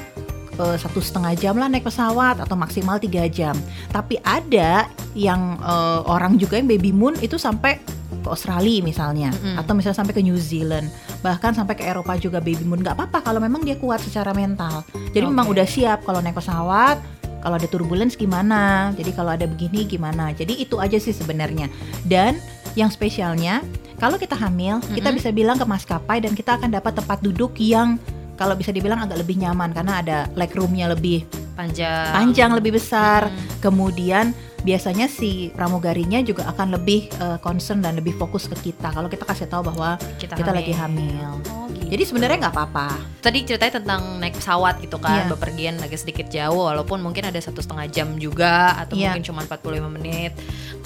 eh, 0.60 0.76
satu 0.76 1.00
setengah 1.00 1.32
jam 1.40 1.56
lah 1.56 1.72
naik 1.72 1.88
pesawat 1.88 2.44
atau 2.44 2.60
maksimal 2.60 3.00
tiga 3.00 3.24
jam. 3.32 3.56
Tapi 3.96 4.20
ada 4.20 4.92
yang 5.16 5.56
eh, 5.64 6.00
orang 6.04 6.36
juga 6.36 6.60
yang 6.60 6.68
baby 6.68 6.92
moon 6.92 7.16
itu 7.24 7.40
sampai 7.40 7.80
ke 8.20 8.28
Australia 8.28 8.84
misalnya, 8.84 9.32
Mm-mm. 9.32 9.56
atau 9.56 9.72
misalnya 9.72 10.04
sampai 10.04 10.12
ke 10.12 10.20
New 10.20 10.36
Zealand, 10.36 10.92
bahkan 11.24 11.56
sampai 11.56 11.80
ke 11.80 11.88
Eropa 11.88 12.20
juga 12.20 12.44
baby 12.44 12.68
moon 12.68 12.84
nggak 12.84 13.00
apa-apa 13.00 13.24
kalau 13.24 13.40
memang 13.40 13.64
dia 13.64 13.80
kuat 13.80 14.04
secara 14.04 14.36
mental. 14.36 14.84
Jadi 15.16 15.24
memang 15.24 15.48
Oke. 15.48 15.56
udah 15.56 15.68
siap 15.70 16.04
kalau 16.04 16.20
naik 16.20 16.36
pesawat. 16.36 17.00
Kalau 17.40 17.56
ada 17.56 17.68
turbulence 17.68 18.20
gimana? 18.20 18.92
Jadi 18.96 19.12
kalau 19.16 19.32
ada 19.34 19.48
begini 19.48 19.88
gimana? 19.88 20.32
Jadi 20.36 20.60
itu 20.60 20.78
aja 20.78 21.00
sih 21.00 21.16
sebenarnya. 21.16 21.72
Dan 22.04 22.38
yang 22.76 22.92
spesialnya 22.92 23.64
kalau 24.00 24.16
kita 24.16 24.36
hamil, 24.36 24.80
kita 24.96 25.12
Mm-mm. 25.12 25.20
bisa 25.20 25.30
bilang 25.36 25.60
ke 25.60 25.66
maskapai 25.68 26.24
dan 26.24 26.32
kita 26.32 26.56
akan 26.56 26.72
dapat 26.72 26.96
tempat 26.96 27.20
duduk 27.20 27.56
yang 27.60 28.00
kalau 28.40 28.56
bisa 28.56 28.72
dibilang 28.72 29.04
agak 29.04 29.20
lebih 29.20 29.36
nyaman 29.36 29.76
karena 29.76 30.00
ada 30.00 30.18
legroomnya 30.40 30.88
lebih 30.96 31.28
Panjang. 31.60 32.16
panjang, 32.16 32.56
lebih 32.56 32.80
besar. 32.80 33.28
Mm. 33.28 33.60
Kemudian 33.60 34.26
biasanya 34.62 35.06
si 35.06 35.50
pramugarinya 35.50 36.20
juga 36.20 36.48
akan 36.48 36.76
lebih 36.76 37.10
eh, 37.12 37.38
concern 37.40 37.80
dan 37.80 37.96
lebih 37.96 38.14
fokus 38.14 38.48
ke 38.48 38.72
kita 38.72 38.90
kalau 38.90 39.08
kita 39.08 39.24
kasih 39.24 39.46
tahu 39.46 39.64
bahwa 39.66 39.96
Kita, 40.16 40.34
kita 40.34 40.52
lagi 40.52 40.72
hamil. 40.72 41.40
Oh, 41.48 41.66
gitu. 41.68 41.90
Jadi 41.90 42.04
sebenarnya 42.04 42.38
nggak 42.40 42.54
apa-apa. 42.54 42.88
tadi 43.20 43.44
ceritanya 43.44 43.74
tentang 43.78 44.02
naik 44.18 44.32
pesawat 44.34 44.80
gitu 44.80 44.96
kan, 44.96 45.28
Iya. 45.28 45.30
bepergian 45.30 45.76
agak 45.78 45.98
sedikit 45.98 46.28
jauh, 46.28 46.64
walaupun 46.66 47.00
mungkin 47.00 47.26
ada 47.26 47.36
satu 47.38 47.60
setengah 47.60 47.88
jam 47.90 48.16
juga 48.16 48.78
atau 48.78 48.96
Iya. 48.96 49.12
mungkin 49.12 49.24
cuma 49.26 49.42
45 49.44 49.90
menit. 49.90 50.32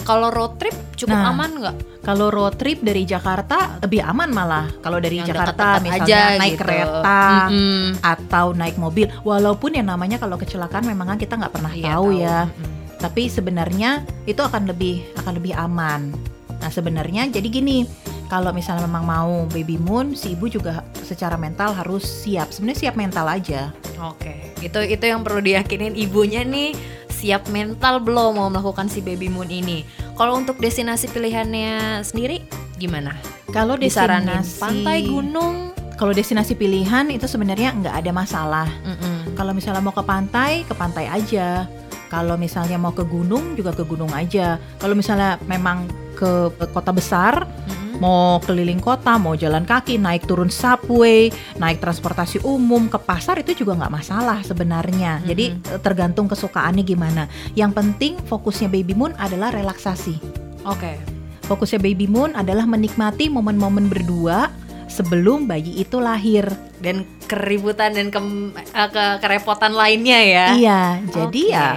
Kalau 0.01 0.27
road 0.27 0.57
trip 0.57 0.73
cukup 0.95 1.13
Nah, 1.13 1.29
aman 1.29 1.51
nggak? 1.53 1.75
Kalau 2.01 2.27
road 2.27 2.57
trip 2.57 2.81
dari 2.81 3.03
Jakarta 3.03 3.77
lebih 3.79 4.01
aman 4.01 4.27
malah. 4.27 4.65
Kalau 4.79 4.97
dari 4.97 5.17
Yang 5.17 5.31
Jakarta 5.31 5.77
misalnya 5.79 6.03
aja 6.03 6.19
naik 6.35 6.51
gitu. 6.51 6.61
kereta 6.61 7.21
Mm-mm. 7.47 7.81
atau 8.01 8.45
naik 8.51 8.75
mobil, 8.75 9.05
walaupun 9.21 9.71
yang 9.73 9.87
namanya 9.87 10.17
kalau 10.17 10.35
kecelakaan 10.35 10.83
memang 10.83 11.07
kan 11.07 11.17
kita 11.17 11.37
nggak 11.37 11.53
pernah 11.53 11.71
Iya, 11.71 11.85
tahu 11.87 12.07
ya. 12.13 12.39
Mm-mm. 12.49 12.82
Tapi 13.03 13.27
sebenarnya 13.27 14.07
itu 14.23 14.39
akan 14.39 14.71
lebih 14.71 15.03
akan 15.19 15.33
lebih 15.35 15.51
aman. 15.59 16.15
Nah 16.63 16.71
sebenarnya 16.71 17.27
jadi 17.27 17.43
gini, 17.51 17.83
kalau 18.31 18.55
misalnya 18.55 18.87
memang 18.87 19.03
mau 19.03 19.33
baby 19.51 19.75
moon, 19.75 20.15
si 20.15 20.31
ibu 20.31 20.47
juga 20.47 20.87
secara 21.03 21.35
mental 21.35 21.75
harus 21.75 22.07
siap. 22.07 22.55
Sebenarnya 22.55 22.87
siap 22.87 22.95
mental 22.95 23.27
aja. 23.27 23.75
Oke, 23.99 24.55
itu 24.63 24.79
itu 24.87 25.03
yang 25.03 25.19
perlu 25.27 25.43
diyakinin 25.43 25.99
ibunya 25.99 26.47
nih 26.47 26.71
siap 27.11 27.51
mental 27.51 27.99
belum 27.99 28.39
mau 28.39 28.47
melakukan 28.47 28.87
si 28.87 29.03
baby 29.03 29.27
moon 29.27 29.51
ini. 29.51 29.83
Kalau 30.15 30.39
untuk 30.39 30.55
destinasi 30.63 31.11
pilihannya 31.11 31.99
sendiri 32.07 32.47
gimana? 32.79 33.19
Kalau 33.51 33.75
Disaranin 33.75 34.39
destinasi 34.39 34.59
pantai, 34.63 34.97
gunung? 35.11 35.75
kalau 35.99 36.11
destinasi 36.11 36.57
pilihan 36.57 37.05
itu 37.13 37.27
sebenarnya 37.29 37.75
nggak 37.75 37.95
ada 37.95 38.11
masalah. 38.11 38.67
Mm-mm. 38.81 39.37
Kalau 39.37 39.53
misalnya 39.53 39.83
mau 39.83 39.93
ke 39.93 40.03
pantai, 40.03 40.65
ke 40.65 40.73
pantai 40.73 41.05
aja. 41.07 41.67
Kalau 42.13 42.37
misalnya 42.37 42.77
mau 42.77 42.93
ke 42.93 43.01
gunung 43.01 43.57
juga 43.57 43.73
ke 43.73 43.81
gunung 43.81 44.13
aja. 44.13 44.61
Kalau 44.77 44.93
misalnya 44.93 45.41
memang 45.49 45.89
ke 46.13 46.53
ke 46.53 46.69
kota 46.69 46.93
besar, 46.93 47.41
Mm-mm. 47.41 47.83
Mau 47.97 48.41
keliling 48.41 48.81
kota, 48.81 49.15
mau 49.21 49.37
jalan 49.37 49.63
kaki, 49.63 50.01
naik 50.01 50.25
turun 50.25 50.49
subway, 50.49 51.29
naik 51.61 51.77
transportasi 51.77 52.41
umum 52.41 52.89
ke 52.89 52.97
pasar 52.97 53.37
itu 53.39 53.63
juga 53.63 53.77
nggak 53.79 53.93
masalah 53.93 54.41
sebenarnya. 54.41 55.21
Jadi 55.23 55.53
eh, 55.55 55.79
tergantung 55.79 56.25
kesukaannya 56.25 56.83
gimana. 56.83 57.29
Yang 57.53 57.71
penting 57.77 58.13
fokusnya 58.25 58.67
baby 58.67 58.97
moon 58.97 59.13
adalah 59.21 59.53
relaksasi. 59.53 60.17
Oke. 60.65 60.97
Fokusnya 61.45 61.79
baby 61.79 62.09
moon 62.09 62.33
adalah 62.33 62.67
menikmati 62.67 63.29
momen-momen 63.29 63.87
berdua 63.91 64.49
sebelum 64.89 65.45
bayi 65.45 65.81
itu 65.81 66.01
lahir. 66.01 66.49
Dan 66.83 67.07
keributan 67.33 67.89
dan 67.97 68.07
ke, 68.13 68.19
eh, 68.61 68.89
ke- 68.89 69.17
kerepotan 69.19 69.73
lainnya 69.73 70.19
ya. 70.21 70.45
Iya, 70.53 70.81
jadi 71.09 71.41
Oke. 71.49 71.53
ya 71.53 71.67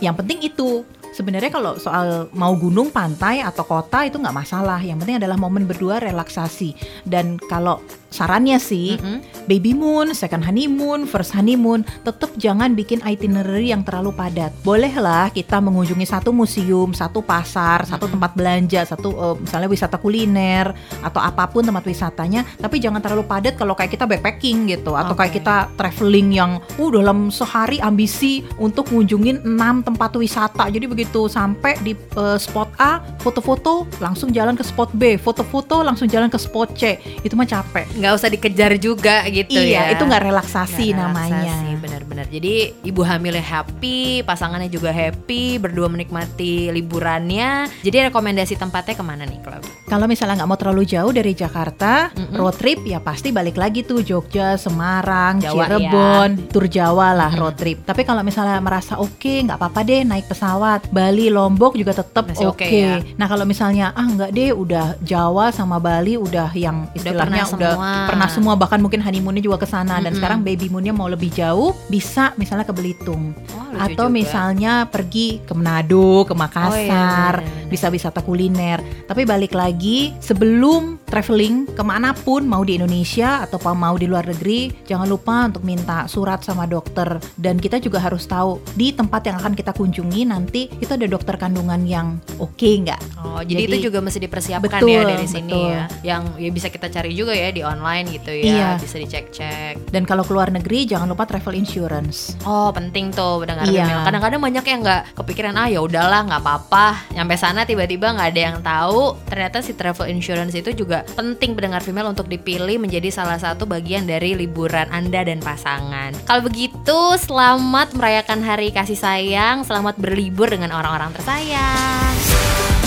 yang 0.00 0.16
penting 0.16 0.40
itu 0.40 0.82
sebenarnya 1.12 1.52
kalau 1.52 1.76
soal 1.76 2.32
mau 2.32 2.56
gunung 2.56 2.88
pantai 2.88 3.44
atau 3.44 3.62
kota 3.68 4.08
itu 4.08 4.16
nggak 4.16 4.34
masalah 4.34 4.80
yang 4.80 4.96
penting 4.96 5.20
adalah 5.20 5.36
momen 5.36 5.68
berdua 5.68 6.00
relaksasi 6.00 6.74
dan 7.04 7.36
kalau 7.50 7.84
sarannya 8.10 8.58
sih 8.58 8.98
Mm-mm. 8.98 9.46
baby 9.46 9.72
moon, 9.72 10.12
second 10.12 10.44
honeymoon, 10.44 11.06
first 11.06 11.32
honeymoon 11.34 11.86
tetap 12.02 12.30
jangan 12.36 12.74
bikin 12.76 13.00
itinerary 13.06 13.72
yang 13.72 13.86
terlalu 13.86 14.12
padat 14.14 14.52
bolehlah 14.66 15.30
kita 15.32 15.62
mengunjungi 15.62 16.06
satu 16.06 16.34
museum, 16.34 16.92
satu 16.92 17.22
pasar, 17.24 17.86
satu 17.86 18.10
tempat 18.10 18.34
belanja, 18.36 18.84
satu 18.84 19.08
eh, 19.14 19.36
misalnya 19.40 19.68
wisata 19.70 19.96
kuliner 19.96 20.74
atau 21.00 21.22
apa 21.22 21.48
pun 21.48 21.64
tempat 21.64 21.86
wisatanya 21.86 22.42
tapi 22.58 22.82
jangan 22.82 23.00
terlalu 23.00 23.24
padat 23.24 23.54
kalau 23.56 23.72
kayak 23.72 23.94
kita 23.94 24.04
backpacking 24.04 24.68
gitu 24.68 24.98
atau 24.98 25.14
kayak 25.14 25.32
Oke. 25.32 25.38
kita 25.40 25.56
traveling 25.78 26.28
yang 26.34 26.58
uh 26.76 26.90
dalam 26.90 27.30
sehari 27.30 27.78
ambisi 27.80 28.42
untuk 28.58 28.90
ngunjungin 28.90 29.46
6 29.46 29.86
tempat 29.86 30.10
wisata. 30.18 30.66
Jadi 30.68 30.90
begitu 30.90 31.30
sampai 31.30 31.78
di 31.80 31.94
eh, 31.94 32.38
spot 32.38 32.74
A, 32.76 33.00
foto-foto 33.22 33.86
langsung 34.02 34.34
jalan 34.34 34.58
ke 34.58 34.64
spot 34.66 34.90
B, 34.92 35.16
foto-foto 35.16 35.80
langsung 35.86 36.10
jalan 36.10 36.28
ke 36.28 36.36
spot 36.36 36.74
C. 36.74 36.98
Itu 37.22 37.38
mah 37.38 37.46
capek. 37.46 37.86
Nggak 38.00 38.14
usah 38.16 38.28
dikejar 38.28 38.72
juga 38.76 39.22
gitu 39.28 39.54
ya. 39.54 39.62
iya, 39.62 39.82
itu 39.92 40.02
nggak 40.02 40.24
relaksasi 40.24 40.90
Nggak 40.90 41.00
namanya. 41.04 41.36
relaksasi, 41.36 41.70
benar-benar. 41.78 42.26
Jadi 42.26 42.54
ibu 42.82 43.02
hamilnya 43.04 43.44
happy, 43.44 44.24
pasangannya 44.24 44.66
juga 44.66 44.90
happy, 44.90 45.60
berdua 45.60 45.86
menikmati 45.86 46.72
liburannya. 46.72 47.68
Jadi 47.80 48.08
rekomendasi 48.08 48.56
tempatnya 48.56 48.94
ke 48.96 49.04
mana 49.04 49.24
nih, 49.24 49.38
Claudia? 49.44 49.68
Kalau 49.86 50.06
misalnya 50.06 50.40
nggak 50.40 50.50
mau 50.50 50.58
terlalu 50.58 50.82
jauh 50.86 51.10
dari 51.10 51.32
Jakarta, 51.34 52.14
Mm-mm. 52.14 52.38
road 52.38 52.56
trip 52.56 52.80
ya 52.86 52.98
pasti 52.98 53.30
balik 53.30 53.58
lagi 53.58 53.82
tuh 53.82 54.00
Jogja, 54.00 54.54
Semarang, 54.54 55.42
Jawa 55.42 55.66
Cirebon, 55.66 56.28
tur 56.48 56.64
Jawa 56.70 57.12
lah 57.12 57.30
Mm-mm. 57.34 57.42
road 57.42 57.56
trip. 57.58 57.78
Tapi 57.84 58.02
kalau 58.06 58.22
misalnya 58.22 58.56
merasa 58.62 58.96
oke, 58.96 59.44
nggak 59.44 59.58
apa-apa 59.58 59.80
deh 59.82 60.06
naik 60.06 60.30
pesawat, 60.30 60.88
Bali, 60.88 61.28
Lombok 61.28 61.74
juga 61.74 61.92
tetap 61.92 62.30
oke. 62.30 62.46
oke 62.54 62.66
ya? 62.66 63.02
Nah 63.18 63.26
kalau 63.26 63.42
misalnya 63.42 63.90
ah 63.92 64.06
nggak 64.06 64.30
deh, 64.30 64.50
udah 64.54 64.94
Jawa 65.02 65.50
sama 65.50 65.82
Bali 65.82 66.14
udah 66.14 66.54
yang 66.54 66.86
istilahnya 66.94 67.20
pernah 67.20 67.44
udah, 67.44 67.50
semua. 67.50 67.89
Pernah 68.06 68.28
semua, 68.28 68.54
bahkan 68.54 68.78
mungkin 68.78 69.00
honeymoonnya 69.00 69.40
juga 69.40 69.58
ke 69.58 69.66
sana 69.66 69.98
dan 69.98 70.12
sekarang 70.12 70.40
baby 70.40 70.68
moonnya 70.68 70.92
mau 70.92 71.08
lebih 71.08 71.30
jauh, 71.30 71.74
bisa 71.86 72.32
misalnya 72.36 72.62
ke 72.62 72.72
Belitung 72.72 73.32
Oh, 73.50 73.74
atau 73.76 74.06
juga. 74.06 74.14
misalnya 74.14 74.72
pergi 74.86 75.40
ke 75.42 75.52
Manado, 75.52 76.22
ke 76.24 76.34
Makassar, 76.34 76.70
Oh, 76.70 76.78
iya, 76.78 77.40
benar-benar. 77.40 77.70
bisa 77.70 77.86
wisata 77.88 78.20
kuliner. 78.20 78.78
Tapi 79.06 79.22
balik 79.24 79.52
lagi 79.52 80.12
sebelum 80.20 80.99
traveling 81.10 81.66
ke 81.66 81.82
mana 81.82 82.14
pun 82.14 82.46
mau 82.46 82.62
di 82.62 82.78
Indonesia 82.78 83.42
atau 83.42 83.58
mau 83.74 83.98
di 83.98 84.06
luar 84.06 84.30
negeri, 84.30 84.70
jangan 84.86 85.10
lupa 85.10 85.50
untuk 85.50 85.66
minta 85.66 86.06
surat 86.06 86.40
sama 86.46 86.64
dokter. 86.70 87.18
Dan 87.34 87.58
kita 87.58 87.82
juga 87.82 87.98
harus 87.98 88.24
tahu 88.24 88.62
di 88.78 88.94
tempat 88.94 89.26
yang 89.26 89.36
akan 89.42 89.52
kita 89.58 89.74
kunjungi 89.74 90.22
nanti 90.30 90.70
itu 90.78 90.90
ada 90.90 91.06
dokter 91.10 91.34
kandungan 91.34 91.82
yang 91.82 92.22
oke 92.38 92.54
nggak? 92.56 93.00
Oh, 93.20 93.42
jadi, 93.42 93.66
Jadi- 93.66 93.78
itu 93.82 93.90
juga 93.90 93.98
mesti 94.00 94.18
dipersiapkan 94.22 94.80
Betul, 94.80 94.94
ya 94.94 95.02
dari 95.04 95.26
sini 95.26 95.50
betul. 95.52 95.70
ya. 95.74 95.84
Yang 96.06 96.22
ya 96.38 96.50
bisa 96.54 96.68
kita 96.70 96.86
cari 96.88 97.12
juga 97.12 97.32
ya 97.34 97.50
di 97.50 97.62
online 97.66 98.06
gitu 98.14 98.30
ya. 98.30 98.44
Iya. 98.46 98.68
Bisa 98.78 98.96
dicek-cek. 98.96 99.90
Dan 99.90 100.06
kalau 100.06 100.22
keluar 100.22 100.48
negeri 100.54 100.86
jangan 100.86 101.10
lupa 101.10 101.26
travel 101.26 101.58
insurance. 101.58 102.38
Oh 102.46 102.70
penting 102.70 103.10
tuh 103.10 103.42
pendengar 103.42 103.66
Iya. 103.66 104.06
Kadang-kadang 104.06 104.40
banyak 104.40 104.64
yang 104.64 104.80
nggak 104.80 105.02
kepikiran 105.18 105.54
ah 105.58 105.66
ya 105.66 105.80
udahlah 105.82 106.22
nggak 106.30 106.40
apa-apa. 106.42 106.86
Nyampe 107.16 107.34
sana 107.34 107.66
tiba-tiba 107.66 108.14
nggak 108.14 108.28
ada 108.30 108.40
yang 108.40 108.58
tahu. 108.62 109.16
Ternyata 109.26 109.58
si 109.60 109.74
travel 109.74 110.06
insurance 110.08 110.54
itu 110.54 110.70
penting 111.14 111.56
pendengar 111.56 111.84
female 111.84 112.10
untuk 112.10 112.26
dipilih 112.26 112.80
menjadi 112.80 113.08
salah 113.12 113.38
satu 113.38 113.68
bagian 113.68 114.04
dari 114.04 114.36
liburan 114.36 114.88
anda 114.90 115.24
dan 115.24 115.40
pasangan. 115.40 116.12
Kalau 116.26 116.42
begitu 116.44 117.00
selamat 117.20 117.96
merayakan 117.96 118.40
hari 118.44 118.74
kasih 118.74 118.98
sayang. 118.98 119.64
Selamat 119.64 119.96
berlibur 119.96 120.50
dengan 120.50 120.74
orang-orang 120.76 121.14
tersayang. 121.16 122.14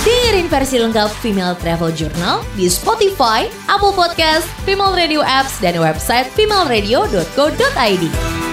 Dengerin 0.04 0.52
versi 0.52 0.76
lengkap 0.84 1.10
Female 1.23 1.56
Travel 1.63 1.95
Journal 1.95 2.43
di 2.60 2.67
Spotify, 2.67 3.47
Apple 3.71 3.95
Podcast, 3.95 4.43
Female 4.67 4.91
Radio 4.91 5.23
Apps, 5.23 5.63
dan 5.63 5.80
website 5.80 6.28
femaleradio.co.id. 6.36 8.53